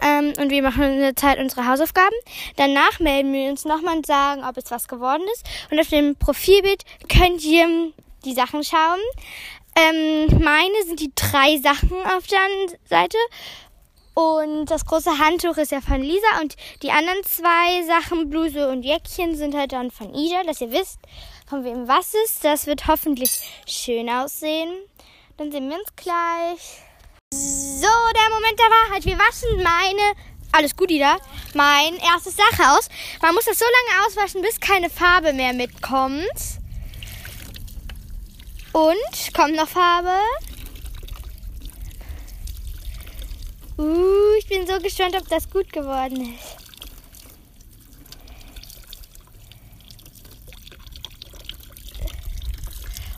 ähm, 0.03 0.33
und 0.39 0.51
wir 0.51 0.63
machen 0.63 0.83
in 0.83 1.01
der 1.01 1.17
Zeit 1.17 1.39
unsere 1.39 1.67
Hausaufgaben. 1.67 2.17
Danach 2.57 3.01
melden 3.01 3.33
wir 3.33 3.51
uns 3.51 3.65
nochmal 3.65 3.97
und 3.97 4.07
sagen, 4.07 4.45
ob 4.45 4.57
es 4.57 4.71
was 4.71 4.89
geworden 4.89 5.23
ist. 5.35 5.47
Und 5.71 5.81
auf 5.81 5.89
dem 5.89 6.17
Profilbild 6.17 6.83
könnt 7.09 7.45
ihr 7.45 7.93
die 8.25 8.35
Sachen 8.35 8.65
schauen. 8.65 9.01
Ähm, 9.75 10.27
meine 10.43 10.85
sind 10.85 11.01
die 11.01 11.13
drei 11.15 11.57
Sachen 11.59 11.93
auf 12.17 12.27
der 12.27 12.41
Seite. 12.85 13.17
Und 14.15 14.67
das 14.67 14.85
große 14.85 15.19
Handtuch 15.19 15.57
ist 15.57 15.73
ja 15.73 15.81
von 15.81 16.03
Lisa 16.03 16.41
und 16.43 16.57
die 16.83 16.91
anderen 16.91 17.23
zwei 17.25 17.83
Sachen, 17.87 18.29
Bluse 18.29 18.69
und 18.69 18.83
Jäckchen, 18.83 19.37
sind 19.37 19.55
halt 19.55 19.73
dann 19.73 19.91
von 19.91 20.15
Ida, 20.15 20.43
dass 20.45 20.61
ihr 20.61 20.71
wisst, 20.71 20.99
von 21.49 21.65
wem 21.65 21.89
was 21.89 22.13
ist. 22.25 22.45
Das 22.45 22.67
wird 22.67 22.87
hoffentlich 22.89 23.41
schön 23.67 24.11
aussehen. 24.11 24.71
Dann 25.39 25.51
sehen 25.51 25.71
wir 25.71 25.79
uns 25.79 25.97
gleich. 25.97 26.83
So, 27.33 27.89
der 28.15 28.29
Moment 28.29 28.59
der 28.59 28.67
Wahrheit. 28.67 29.07
Wir 29.07 29.19
waschen 29.19 29.63
meine, 29.63 30.15
alles 30.53 30.77
gut, 30.77 30.91
Ida, 30.91 31.17
mein 31.55 31.97
erstes 31.97 32.37
Sache 32.37 32.71
aus. 32.71 32.91
Man 33.23 33.35
muss 33.35 33.47
das 33.47 33.59
so 33.59 33.65
lange 33.65 34.07
auswaschen, 34.07 34.43
bis 34.43 34.61
keine 34.61 34.91
Farbe 34.91 35.33
mehr 35.33 35.55
mitkommt. 35.55 36.29
Und 38.73 39.35
kommt 39.35 39.57
noch 39.57 39.67
Farbe. 39.67 40.15
Uh, 43.79 44.35
ich 44.39 44.47
bin 44.47 44.67
so 44.67 44.79
gespannt, 44.79 45.17
ob 45.19 45.27
das 45.29 45.49
gut 45.49 45.73
geworden 45.73 46.35
ist. 46.35 46.57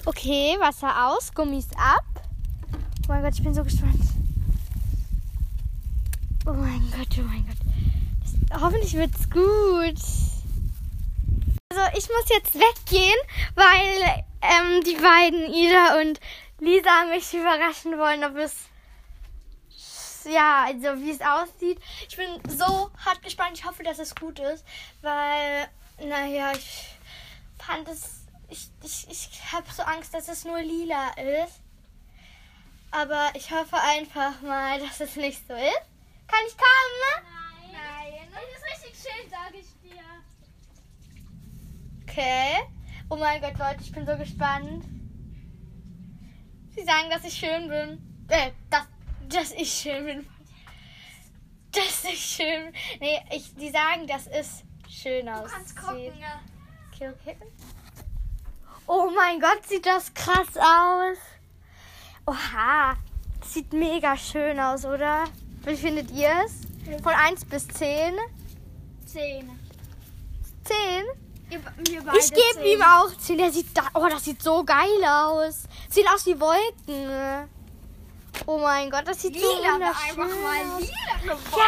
Okay, 0.04 0.56
Wasser 0.60 1.08
aus, 1.08 1.34
Gummis 1.34 1.66
ab. 1.76 2.23
Oh 3.04 3.12
mein 3.12 3.22
Gott, 3.22 3.34
ich 3.34 3.42
bin 3.42 3.52
so 3.52 3.62
gespannt. 3.62 4.00
Oh 6.46 6.54
mein 6.54 6.90
Gott, 6.90 7.18
oh 7.18 7.22
mein 7.22 7.46
Gott. 7.46 7.58
Das, 8.48 8.62
hoffentlich 8.62 8.94
wird's 8.94 9.28
gut. 9.28 10.00
Also 11.68 11.98
ich 11.98 12.08
muss 12.08 12.28
jetzt 12.30 12.54
weggehen, 12.54 13.18
weil 13.56 14.24
ähm, 14.40 14.82
die 14.84 14.96
beiden, 14.96 15.52
Ida 15.52 16.00
und 16.00 16.18
Lisa, 16.60 17.04
mich 17.10 17.34
überraschen 17.34 17.98
wollen, 17.98 18.24
ob 18.24 18.36
es 18.36 18.54
ja, 20.24 20.64
also 20.64 20.98
wie 21.02 21.10
es 21.10 21.20
aussieht. 21.20 21.78
Ich 22.08 22.16
bin 22.16 22.26
so 22.48 22.90
hart 23.04 23.22
gespannt. 23.22 23.58
Ich 23.58 23.66
hoffe, 23.66 23.82
dass 23.82 23.98
es 23.98 24.14
gut 24.14 24.38
ist, 24.38 24.64
weil, 25.02 25.68
naja, 25.98 26.52
ich 26.52 26.86
fand 27.58 27.86
es, 27.86 28.24
ich, 28.48 28.70
ich, 28.82 29.06
ich 29.10 29.52
habe 29.52 29.66
so 29.70 29.82
Angst, 29.82 30.14
dass 30.14 30.28
es 30.28 30.46
nur 30.46 30.62
lila 30.62 31.10
ist. 31.18 31.63
Aber 32.94 33.32
ich 33.34 33.50
hoffe 33.50 33.76
einfach 33.76 34.40
mal, 34.42 34.78
dass 34.78 35.00
es 35.00 35.16
nicht 35.16 35.44
so 35.48 35.54
ist. 35.54 35.82
Kann 36.28 36.38
ich 36.46 36.56
kommen? 36.56 37.24
Nein. 37.24 37.72
Nein, 37.72 38.28
das 38.32 38.42
ist 38.56 38.86
richtig 38.86 39.12
schön, 39.12 39.28
sage 39.28 39.58
ich 39.58 39.66
dir. 39.82 40.04
Okay. 42.02 42.60
Oh 43.10 43.16
mein 43.16 43.40
Gott, 43.40 43.58
Leute, 43.58 43.82
ich 43.82 43.90
bin 43.90 44.06
so 44.06 44.16
gespannt. 44.16 44.84
Sie 46.70 46.84
sagen, 46.84 47.10
dass 47.10 47.24
ich 47.24 47.34
schön 47.34 47.68
bin. 47.68 48.26
Äh, 48.28 48.52
dass 48.70 48.86
dass 49.28 49.50
ich 49.50 49.72
schön 49.72 50.04
bin. 50.04 50.26
Dass 51.72 52.04
ich 52.04 52.24
schön 52.24 52.70
bin. 52.70 52.74
Nee, 53.00 53.20
ich, 53.32 53.56
die 53.56 53.70
sagen, 53.70 54.06
dass 54.06 54.28
es 54.28 54.62
schön 54.88 55.28
aussieht. 55.28 55.48
Du 55.48 55.52
kannst 55.52 55.76
gucken, 55.76 56.20
ja. 56.20 56.40
Okay, 56.92 57.10
okay. 57.10 57.36
Oh 58.86 59.10
mein 59.16 59.40
Gott, 59.40 59.66
sieht 59.66 59.84
das 59.84 60.14
krass 60.14 60.56
aus. 60.56 61.18
Oha, 62.26 62.96
das 63.40 63.52
sieht 63.52 63.72
mega 63.74 64.16
schön 64.16 64.58
aus, 64.58 64.84
oder? 64.86 65.24
Wie 65.64 65.76
findet 65.76 66.10
ihr 66.10 66.32
es? 66.46 67.02
Von 67.02 67.12
1 67.12 67.44
bis 67.44 67.68
10? 67.68 68.14
10. 69.06 69.50
10? 70.64 71.04
Ich 71.50 72.30
gebe 72.30 72.66
ihm 72.66 72.82
auch 72.82 73.14
10. 73.14 73.36
Der 73.36 73.52
sieht 73.52 73.76
da, 73.76 73.82
oh, 73.92 74.06
das 74.08 74.24
sieht 74.24 74.42
so 74.42 74.64
geil 74.64 75.04
aus. 75.04 75.64
Sieht 75.90 76.08
aus 76.08 76.24
wie 76.24 76.40
Wolken. 76.40 77.50
Oh 78.46 78.58
mein 78.58 78.90
Gott, 78.90 79.06
das 79.06 79.20
sieht 79.20 79.34
lila 79.34 79.46
so 79.46 79.72
wunderschön 79.72 80.08
einfach 80.08 80.42
mal 80.42 80.80
lila 80.80 81.34
geworden. 81.34 81.62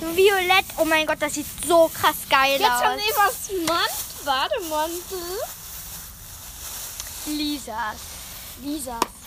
Ja, 0.00 0.16
violett. 0.16 0.66
Oh 0.78 0.84
mein 0.84 1.06
Gott, 1.06 1.20
das 1.20 1.34
sieht 1.34 1.46
so 1.66 1.90
krass 1.92 2.16
geil 2.30 2.58
Jetzt 2.58 2.70
aus. 2.70 2.80
Jetzt 2.80 2.84
haben 2.84 2.98
wir 2.98 3.16
was 3.16 3.50
Mand 3.66 4.24
Bademantel. 4.24 5.18
Lisas. 7.26 8.00
Lisas. 8.62 9.00
Lisas 9.00 9.17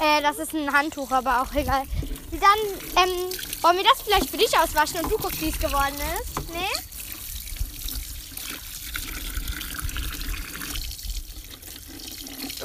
Äh, 0.00 0.22
das 0.22 0.38
ist 0.38 0.54
ein 0.54 0.72
Handtuch, 0.72 1.10
aber 1.10 1.42
auch 1.42 1.52
egal. 1.54 1.82
Dann, 2.30 3.04
ähm, 3.04 3.30
wollen 3.62 3.76
wir 3.76 3.84
das 3.84 4.02
vielleicht 4.02 4.30
für 4.30 4.36
dich 4.36 4.56
auswaschen 4.58 5.00
und 5.00 5.10
du 5.10 5.16
guckst, 5.16 5.40
wie 5.40 5.48
es 5.48 5.58
geworden 5.58 5.94
ist? 6.20 6.40
Nee? 6.50 6.94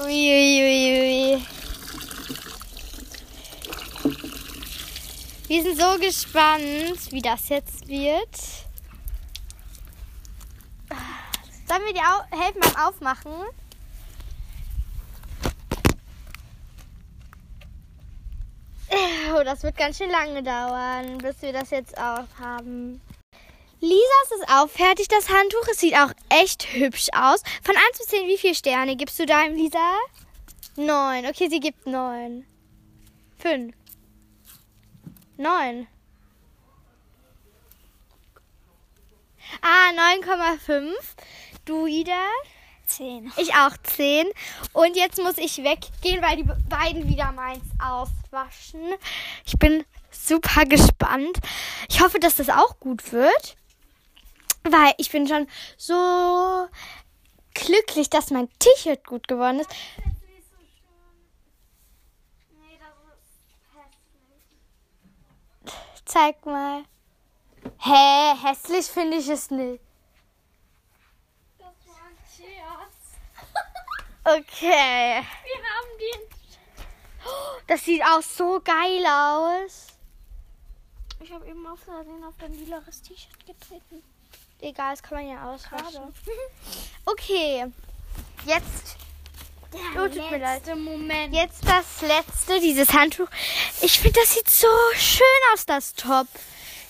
Uiuiui. 0.01 1.45
Wir 5.47 5.63
sind 5.63 5.79
so 5.79 5.97
gespannt, 5.99 7.11
wie 7.11 7.21
das 7.21 7.49
jetzt 7.49 7.87
wird. 7.87 8.35
Sollen 11.67 11.85
wir 11.85 11.93
dir 11.93 12.01
helfen 12.31 12.59
beim 12.61 12.75
Aufmachen? 12.87 13.31
Oh, 19.33 19.43
das 19.43 19.63
wird 19.63 19.77
ganz 19.77 19.97
schön 19.97 20.09
lange 20.09 20.43
dauern, 20.43 21.17
bis 21.19 21.41
wir 21.41 21.53
das 21.53 21.69
jetzt 21.69 21.97
aufhaben. 21.97 23.01
Lisas 23.81 24.31
ist 24.37 24.49
auch 24.49 24.69
fertig, 24.69 25.07
das 25.07 25.29
Handtuch. 25.29 25.67
Es 25.71 25.79
sieht 25.79 25.95
auch 25.95 26.11
echt 26.29 26.73
hübsch 26.73 27.07
aus. 27.13 27.41
Von 27.63 27.75
1 27.75 27.97
bis 27.97 28.07
10, 28.07 28.27
wie 28.27 28.37
viele 28.37 28.55
Sterne 28.55 28.95
gibst 28.97 29.17
du 29.19 29.25
deinem 29.25 29.55
Lisa? 29.55 29.97
9. 30.75 31.25
Okay, 31.27 31.47
sie 31.49 31.59
gibt 31.59 31.87
9. 31.87 32.45
5. 33.37 33.73
9. 35.37 35.87
Ah, 39.61 39.91
9,5. 40.19 40.91
Du, 41.65 41.87
Ida? 41.87 42.25
zehn. 42.89 43.31
Ich 43.37 43.53
auch 43.53 43.75
zehn. 43.83 44.27
Und 44.73 44.95
jetzt 44.95 45.21
muss 45.21 45.37
ich 45.37 45.57
weggehen, 45.57 46.21
weil 46.21 46.37
die 46.37 46.49
beiden 46.69 47.07
wieder 47.07 47.31
meins 47.31 47.63
auswaschen. 47.81 48.93
Ich 49.45 49.57
bin 49.57 49.85
super 50.11 50.65
gespannt. 50.65 51.39
Ich 51.89 52.01
hoffe, 52.01 52.19
dass 52.19 52.35
das 52.35 52.49
auch 52.49 52.79
gut 52.79 53.11
wird. 53.11 53.55
Weil 54.63 54.93
ich 54.97 55.09
bin 55.11 55.27
schon 55.27 55.47
so 55.77 56.67
glücklich, 57.53 58.09
dass 58.09 58.31
mein 58.31 58.49
T-Shirt 58.59 59.05
gut 59.05 59.27
geworden 59.27 59.59
ist. 59.61 59.69
Zeig 66.05 66.45
mal. 66.45 66.83
Hä, 67.77 68.35
hässlich 68.43 68.87
finde 68.87 69.17
ich 69.17 69.29
es 69.29 69.51
nicht. 69.51 69.79
Okay. 74.37 75.23
Wir 75.23 75.59
haben 75.63 75.97
den. 75.99 76.21
Das 77.67 77.83
sieht 77.85 78.03
auch 78.03 78.21
so 78.21 78.59
geil 78.63 79.05
aus. 79.05 79.87
Ich 81.21 81.31
habe 81.31 81.47
eben 81.47 81.65
auf 81.67 81.79
Versehen 81.79 82.23
auf 82.23 82.33
dein 82.39 82.53
lilares 82.53 83.01
T-Shirt 83.01 83.45
getreten. 83.45 84.03
Egal, 84.61 84.91
das 84.91 85.03
kann 85.03 85.17
man 85.19 85.29
ja 85.29 85.49
auswaschen. 85.51 86.13
Okay. 87.05 87.65
Jetzt. 88.45 88.97
Der 89.73 90.03
Oh, 90.03 90.07
tut 90.07 90.31
mir 90.31 90.37
leid. 90.37 90.57
letzte 90.65 90.75
Moment. 90.75 91.33
Jetzt 91.33 91.63
das 91.67 92.01
letzte, 92.01 92.59
dieses 92.59 92.91
Handtuch. 92.93 93.27
Ich 93.81 93.99
finde, 93.99 94.19
das 94.19 94.33
sieht 94.33 94.49
so 94.49 94.67
schön 94.95 95.25
aus, 95.53 95.65
das 95.65 95.93
Top. 95.93 96.27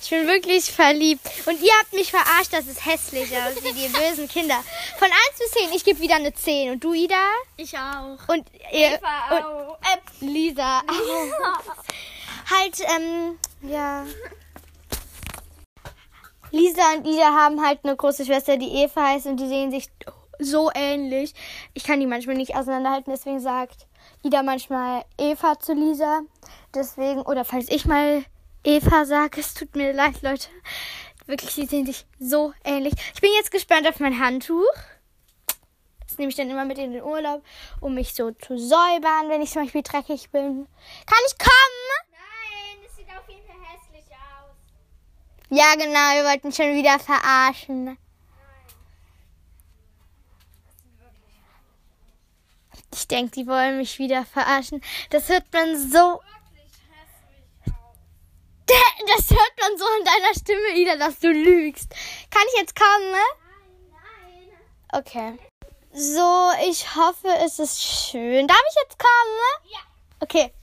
Ich 0.01 0.09
bin 0.09 0.27
wirklich 0.27 0.71
verliebt. 0.71 1.27
Und 1.45 1.62
ihr 1.62 1.71
habt 1.79 1.93
mich 1.93 2.12
verarscht, 2.12 2.53
dass 2.53 2.67
es 2.67 2.85
hässlich 2.85 3.35
aussieht, 3.38 3.75
ihr 3.75 3.89
bösen 3.89 4.27
Kinder. 4.27 4.63
Von 4.97 5.07
1 5.07 5.15
bis 5.39 5.51
10, 5.51 5.73
ich 5.75 5.83
gebe 5.83 5.99
wieder 5.99 6.15
eine 6.15 6.33
10. 6.33 6.71
Und 6.71 6.83
du, 6.83 6.93
Ida? 6.93 7.25
Ich 7.57 7.77
auch. 7.77 8.17
Und 8.27 8.45
ihr. 8.71 8.93
Eva 8.93 9.35
und 9.35 9.43
auch. 9.43 9.77
Äh, 9.81 10.25
Lisa. 10.25 10.79
auch. 10.79 11.75
halt, 12.49 12.79
ähm, 12.97 13.38
ja. 13.62 14.05
Lisa 16.51 16.93
und 16.93 17.05
Ida 17.05 17.33
haben 17.35 17.63
halt 17.63 17.79
eine 17.83 17.95
große 17.95 18.25
Schwester, 18.25 18.57
die 18.57 18.83
Eva 18.83 19.09
heißt 19.09 19.27
und 19.27 19.38
die 19.38 19.47
sehen 19.47 19.69
sich 19.69 19.89
so 20.39 20.71
ähnlich. 20.73 21.33
Ich 21.73 21.83
kann 21.83 21.99
die 21.99 22.07
manchmal 22.07 22.38
nicht 22.38 22.55
auseinanderhalten, 22.55 23.12
deswegen 23.12 23.39
sagt 23.39 23.85
Ida 24.23 24.41
manchmal 24.41 25.03
Eva 25.17 25.59
zu 25.59 25.73
Lisa. 25.73 26.21
Deswegen, 26.73 27.21
oder 27.21 27.45
falls 27.45 27.69
ich 27.69 27.85
mal 27.85 28.23
Eva 28.63 29.06
sage, 29.06 29.39
es 29.39 29.54
tut 29.54 29.76
mir 29.76 29.93
leid, 29.93 30.22
Leute. 30.22 30.48
Wirklich, 31.26 31.52
sie 31.52 31.65
sehen 31.65 31.86
sich 31.86 32.06
so 32.19 32.54
ähnlich. 32.63 32.93
Ich 33.13 33.22
bin 33.22 33.32
jetzt 33.38 33.52
gespannt 33.52 33.88
auf 33.88 34.00
mein 34.00 34.19
Handtuch. 34.19 34.65
Das 36.08 36.17
nehme 36.17 36.30
ich 36.30 36.36
dann 36.36 36.50
immer 36.50 36.65
mit 36.65 36.78
in 36.78 36.91
den 36.91 37.04
Urlaub, 37.04 37.43
um 37.80 37.93
mich 37.93 38.13
so 38.13 38.32
zu 38.32 38.58
säubern, 38.58 39.30
wenn 39.30 39.41
ich 39.41 39.52
zum 39.52 39.63
Beispiel 39.63 39.84
dreckig 39.84 40.30
bin. 40.32 40.67
Kann 41.06 41.19
ich 41.28 41.38
kommen? 41.38 42.10
Nein, 42.12 42.86
es 42.86 42.95
sieht 42.95 43.08
auf 43.10 43.30
jeden 43.30 43.45
Fall 43.45 43.56
hässlich 43.62 44.12
aus. 44.12 44.56
Ja, 45.50 45.76
genau, 45.76 46.15
wir 46.15 46.26
wollten 46.26 46.52
schon 46.52 46.76
wieder 46.76 47.00
verarschen. 47.00 47.98
Ich 52.91 53.08
denke, 53.08 53.32
die 53.32 53.48
wollen 53.48 53.78
mich 53.78 54.00
wieder 54.00 54.26
verarschen. 54.26 54.82
Das 55.12 55.30
hört 55.30 55.45
man 55.54 55.78
so. 55.78 56.22
Das 59.08 59.29
hört 59.32 59.53
man 59.60 59.77
so 59.77 59.86
in 59.99 60.05
deiner 60.05 60.34
Stimme, 60.34 60.75
Ida, 60.75 60.95
dass 60.97 61.19
du 61.19 61.32
lügst. 61.32 61.89
Kann 62.29 62.43
ich 62.53 62.60
jetzt 62.60 62.75
kommen, 62.75 63.12
ne? 63.12 63.17
Nein, 63.91 64.47
nein. 64.91 65.01
Okay. 65.01 65.39
So, 65.91 66.51
ich 66.69 66.95
hoffe, 66.95 67.29
es 67.45 67.60
ist 67.60 67.82
schön. 67.82 68.47
Darf 68.47 68.62
ich 68.69 68.75
jetzt 68.84 68.99
kommen, 68.99 69.36
ne? 69.36 69.71
Ja, 69.71 69.79
Okay. 70.21 70.53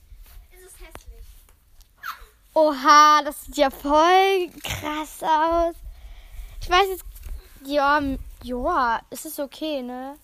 es 0.51 0.61
ist 0.61 0.79
hässlich. 0.79 1.25
Oha, 2.53 3.21
das 3.23 3.43
sieht 3.45 3.57
ja 3.57 3.69
voll 3.69 4.49
krass 4.63 5.21
aus. 5.21 5.75
Ich 6.61 6.69
weiß 6.69 6.87
jetzt. 6.89 7.03
Ja, 7.65 8.01
ja, 8.43 9.01
es 9.09 9.25
ist 9.25 9.39
okay, 9.39 9.81
ne? 9.81 10.17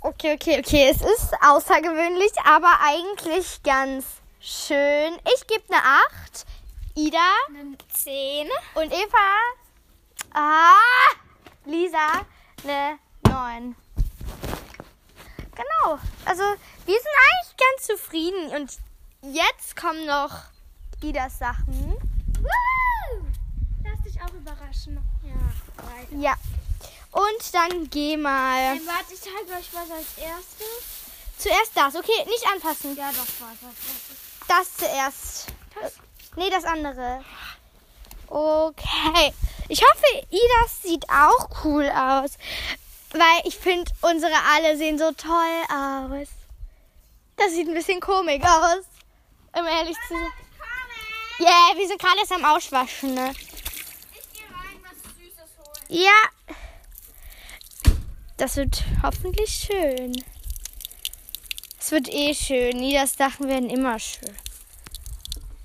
Okay, 0.00 0.34
okay, 0.34 0.60
okay. 0.60 0.88
Es 0.88 1.02
ist 1.02 1.34
außergewöhnlich, 1.42 2.32
aber 2.44 2.70
eigentlich 2.82 3.62
ganz 3.62 4.06
schön. 4.40 5.18
Ich 5.34 5.46
gebe 5.46 5.64
eine 5.68 5.82
8. 5.82 6.46
Ida 6.94 7.32
Eine 7.48 7.76
10. 7.92 8.48
und 8.74 8.92
Eva. 8.92 9.38
Ah! 10.34 10.72
Lisa 11.64 12.26
eine 12.64 12.98
9. 13.28 13.76
Genau. 15.54 15.98
Also, 16.24 16.42
wir 16.42 16.94
sind 16.94 17.14
eigentlich 17.16 17.56
ganz 17.56 17.86
zufrieden. 17.86 18.50
Und 18.56 18.78
jetzt 19.22 19.76
kommen 19.76 20.06
noch 20.06 20.32
Idas 21.02 21.38
Sachen. 21.38 21.96
Woo! 22.40 23.26
Lass 23.84 24.02
dich 24.02 24.20
auch 24.22 24.32
überraschen. 24.32 24.98
Ja, 25.22 25.84
weiter. 25.84 26.16
Ja. 26.16 26.34
Und 27.12 27.54
dann 27.54 27.88
geh 27.90 28.16
mal. 28.16 28.76
Ähm, 28.76 28.86
warte, 28.86 29.14
ich 29.14 29.20
zeige 29.20 29.58
euch 29.58 29.68
was 29.72 29.90
als 29.90 30.18
erstes. 30.18 30.66
Zuerst 31.38 31.76
das. 31.76 31.94
Okay, 31.94 32.24
nicht 32.26 32.46
anfassen. 32.52 32.96
Ja, 32.96 33.10
doch, 33.10 33.26
warte, 33.40 33.62
warte. 33.62 34.27
Das 34.48 34.76
zuerst. 34.76 35.46
Das? 35.80 35.92
Nee, 36.36 36.50
das 36.50 36.64
andere. 36.64 37.24
Okay. 38.26 39.32
Ich 39.68 39.82
hoffe, 39.82 40.26
Idas 40.30 40.82
sieht 40.82 41.08
auch 41.10 41.64
cool 41.64 41.88
aus. 41.90 42.32
Weil 43.10 43.40
ich 43.44 43.56
finde, 43.56 43.90
unsere 44.02 44.34
alle 44.54 44.76
sehen 44.76 44.98
so 44.98 45.12
toll 45.12 45.62
aus. 45.68 46.28
Das 47.36 47.52
sieht 47.52 47.68
ein 47.68 47.74
bisschen 47.74 48.00
komisch 48.00 48.42
aus. 48.42 48.84
Um 49.52 49.66
ehrlich 49.66 49.96
zu 50.08 50.14
sein. 50.14 50.32
Yeah, 51.40 51.76
wir 51.76 51.86
sind 51.86 52.00
gerade 52.00 52.18
erst 52.18 52.32
am 52.32 52.44
Auswaschen, 52.44 53.14
ne? 53.14 53.30
Ich 53.30 54.32
gehe 54.32 54.44
rein, 54.44 54.82
was 54.82 54.96
Süßes 55.14 55.56
holen. 55.58 55.86
Ja. 55.88 56.10
Das 58.36 58.56
wird 58.56 58.82
hoffentlich 59.02 59.50
schön. 59.50 60.24
Es 61.88 61.92
wird 61.92 62.08
eh 62.10 62.34
schön. 62.34 62.76
Nieders 62.76 63.14
Sachen 63.14 63.48
werden 63.48 63.70
immer 63.70 63.98
schön. 63.98 64.36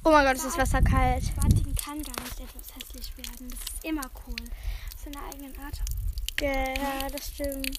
Oh 0.06 0.10
mein 0.10 0.26
Gott, 0.26 0.38
ist 0.38 0.46
das 0.46 0.58
Wasser 0.58 0.82
kalt. 0.82 1.22
Bartigen 1.36 1.76
kann 1.76 2.02
gar 2.02 2.16
nicht 2.24 2.40
etwas 2.40 2.74
hässlich 2.78 3.18
werden. 3.18 3.50
Das 3.50 3.60
ist 3.60 3.84
immer 3.84 4.10
cool. 4.26 4.48
Auf 4.96 5.04
seiner 5.04 5.20
eigenen 5.28 5.54
Art. 5.60 5.82
Ja, 6.40 7.10
das 7.10 7.28
stimmt. 7.28 7.78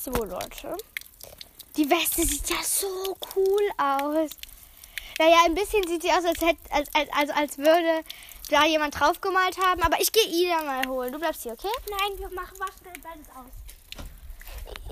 So, 0.00 0.12
Leute. 0.12 0.76
Die 1.76 1.90
Weste 1.90 2.24
sieht 2.24 2.48
ja 2.48 2.62
so 2.62 3.16
cool 3.34 3.70
aus. 3.76 4.30
Naja, 5.18 5.38
ein 5.46 5.56
bisschen 5.56 5.84
sieht 5.84 6.02
sie 6.02 6.12
aus, 6.12 6.24
als, 6.26 6.40
hätte, 6.42 6.60
als, 6.70 6.94
als, 6.94 7.10
also 7.10 7.32
als 7.32 7.58
würde 7.58 8.04
da 8.50 8.66
jemand 8.66 9.00
draufgemalt 9.00 9.58
haben. 9.58 9.82
Aber 9.82 10.00
ich 10.00 10.12
gehe 10.12 10.28
Ida 10.28 10.62
mal 10.62 10.86
holen. 10.86 11.12
Du 11.12 11.18
bleibst 11.18 11.42
hier, 11.42 11.54
okay? 11.54 11.74
Nein, 11.90 12.20
wir 12.20 12.30
machen 12.36 12.56
waschen 12.60 13.02
beides 13.02 13.26
aus. 13.34 13.50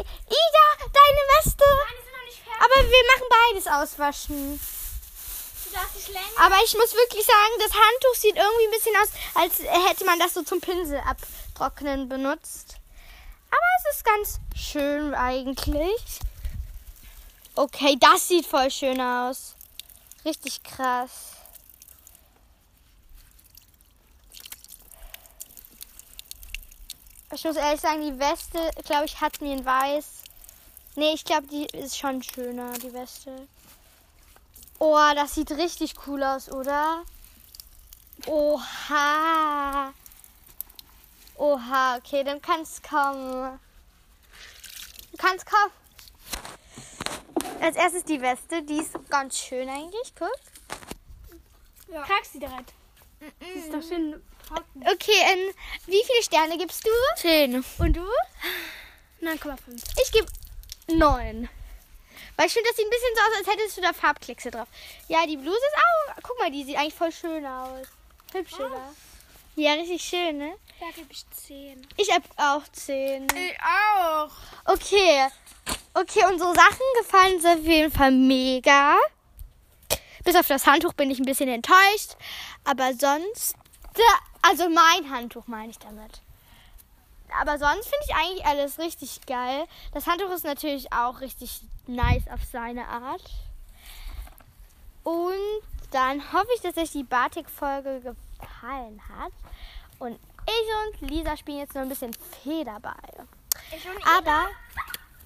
Ida, 0.29 0.67
deine 0.93 1.23
Weste. 1.35 1.65
Nein, 1.65 2.03
sind 2.05 2.13
noch 2.13 2.25
nicht 2.25 2.43
fertig. 2.43 2.63
Aber 2.63 2.91
wir 2.91 3.05
machen 3.13 3.29
beides 3.31 3.67
auswaschen. 3.67 4.61
Du 5.65 5.71
darfst 5.75 5.97
dich 5.97 6.09
länger. 6.09 6.27
Aber 6.39 6.57
ich 6.65 6.75
muss 6.75 6.95
wirklich 6.95 7.25
sagen, 7.25 7.55
das 7.59 7.73
Handtuch 7.73 8.15
sieht 8.15 8.37
irgendwie 8.37 8.65
ein 8.65 8.71
bisschen 8.71 8.97
aus, 8.97 9.09
als 9.35 9.89
hätte 9.89 10.05
man 10.05 10.19
das 10.19 10.35
so 10.35 10.43
zum 10.43 10.61
Pinsel 10.61 11.01
abtrocknen 11.01 12.09
benutzt. 12.09 12.77
Aber 13.51 13.61
es 13.79 13.97
ist 13.97 14.05
ganz 14.05 14.39
schön 14.55 15.15
eigentlich. 15.15 16.21
Okay, 17.55 17.97
das 17.99 18.29
sieht 18.29 18.47
voll 18.47 18.71
schön 18.71 19.01
aus. 19.01 19.55
Richtig 20.25 20.63
krass. 20.63 21.33
Ich 27.33 27.45
muss 27.45 27.57
ehrlich 27.57 27.81
sagen, 27.81 28.01
die 28.01 28.19
Weste, 28.19 28.71
glaube 28.85 29.05
ich, 29.05 29.21
hat 29.21 29.41
mir 29.41 29.53
in 29.53 29.65
weiß. 29.65 30.18
Nee, 30.99 31.13
ich 31.13 31.25
glaube, 31.25 31.47
die 31.47 31.65
ist 31.67 31.97
schon 31.97 32.21
schöner, 32.25 32.73
die 32.73 32.93
Weste. 32.93 33.47
Oh, 34.81 34.99
das 35.15 35.33
sieht 35.33 35.53
richtig 35.53 35.95
cool 36.09 36.25
aus, 36.25 36.51
oder? 36.51 37.05
Oha. 38.27 39.95
Oha, 41.37 41.97
okay, 41.99 42.25
dann 42.25 42.43
kannst 42.43 42.83
kommen. 42.83 43.61
Du 45.13 45.17
kannst 45.19 45.47
kommen. 45.47 45.71
Als 47.61 47.77
erstes 47.77 48.03
die 48.03 48.21
Weste, 48.21 48.65
die 48.65 48.79
ist 48.79 48.97
ganz 49.09 49.39
schön 49.39 49.69
eigentlich, 49.69 50.13
guck. 50.19 50.35
Ja. 51.93 52.05
Trag 52.05 52.25
sie 52.25 52.41
direkt. 52.41 52.73
Das 53.39 53.49
ist 53.51 53.73
doch 53.73 53.89
schön 53.89 54.21
trocken. 54.49 54.83
Okay, 54.83 55.13
ähm, 55.33 55.55
wie 55.87 56.03
viele 56.05 56.25
Sterne 56.25 56.59
gibst 56.59 56.85
du? 56.85 56.91
Zehn. 57.15 57.65
Und 57.79 57.97
du? 57.97 58.05
9,5. 59.23 59.57
Ich 60.03 60.11
gebe 60.11 60.27
neun. 60.91 61.49
Weil 62.37 62.47
ich 62.47 62.53
finde, 62.53 62.69
das 62.69 62.77
sieht 62.77 62.87
ein 62.87 62.91
bisschen 62.91 63.15
so 63.17 63.23
aus, 63.23 63.39
als 63.39 63.47
hättest 63.49 63.77
du 63.77 63.81
da 63.81 63.93
Farbkleckse 63.93 64.51
drauf. 64.51 64.69
Ja, 65.09 65.27
die 65.27 65.37
Bluse 65.37 65.57
ist 65.57 65.77
auch. 65.77 66.23
Guck 66.23 66.39
mal, 66.39 66.51
die 66.51 66.65
sieht 66.65 66.77
eigentlich 66.77 66.95
voll 66.95 67.13
schön 67.13 67.45
aus. 67.45 67.87
Hübsch, 68.33 68.55
oder? 68.55 68.95
Ja, 69.57 69.73
richtig 69.73 70.03
schön, 70.03 70.39
ne? 70.39 70.55
Da 70.79 70.87
gebe 70.95 71.11
ich 71.11 71.29
10. 71.31 71.85
Ich 71.97 72.13
hab 72.13 72.23
auch 72.37 72.63
zehn. 72.69 73.27
Ich 73.35 73.59
auch. 73.61 74.31
Okay. 74.67 75.27
Okay, 75.95 76.25
unsere 76.31 76.55
Sachen 76.55 76.87
gefallen 77.01 77.35
uns 77.35 77.45
auf 77.45 77.65
jeden 77.65 77.91
Fall 77.91 78.13
mega. 78.13 78.97
Bis 80.23 80.37
auf 80.37 80.47
das 80.47 80.65
Handtuch 80.67 80.93
bin 80.93 81.11
ich 81.11 81.19
ein 81.19 81.25
bisschen 81.25 81.49
enttäuscht. 81.49 82.17
Aber 82.63 82.95
sonst. 82.95 83.57
Also 84.43 84.69
mein 84.69 85.11
Handtuch 85.11 85.49
meine 85.49 85.71
ich 85.71 85.79
damit. 85.79 86.23
Aber 87.41 87.59
sonst 87.59 87.89
finde 87.89 88.05
ich 88.07 88.15
eigentlich 88.15 88.47
alles 88.47 88.79
richtig 88.79 89.21
geil. 89.27 89.67
Das 89.93 90.07
Handtuch 90.07 90.31
ist 90.31 90.45
natürlich 90.45 90.93
auch 90.93 91.21
richtig 91.21 91.61
nice 91.87 92.29
auf 92.29 92.41
seine 92.51 92.87
Art. 92.89 93.23
Und 95.05 95.63
dann 95.91 96.33
hoffe 96.33 96.49
ich, 96.55 96.61
dass 96.61 96.77
euch 96.77 96.91
die 96.93 97.05
Batik-Folge 97.05 98.01
gefallen 98.01 99.01
hat. 99.09 99.33
Und 99.99 100.19
ich 100.47 101.03
und 101.03 101.11
Lisa 101.11 101.37
spielen 101.37 101.59
jetzt 101.59 101.75
noch 101.75 101.83
ein 101.83 101.89
bisschen 101.89 102.15
Federball. 102.43 103.27
Aber 104.19 104.47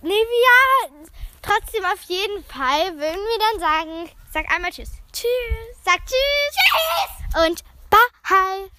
Livia, 0.03 1.09
trotzdem 1.43 1.85
auf 1.85 2.01
jeden 2.03 2.45
Fall 2.45 2.97
würden 2.97 3.21
wir 3.21 3.39
dann 3.39 3.61
sagen, 3.61 4.11
sag 4.33 4.53
einmal 4.53 4.71
Tschüss. 4.71 4.91
Tschüss. 5.13 5.29
Sag 5.85 5.99
Tschüss. 6.07 6.57
Tschüss. 6.57 7.47
Und 7.47 7.65
Bye. 7.91 8.71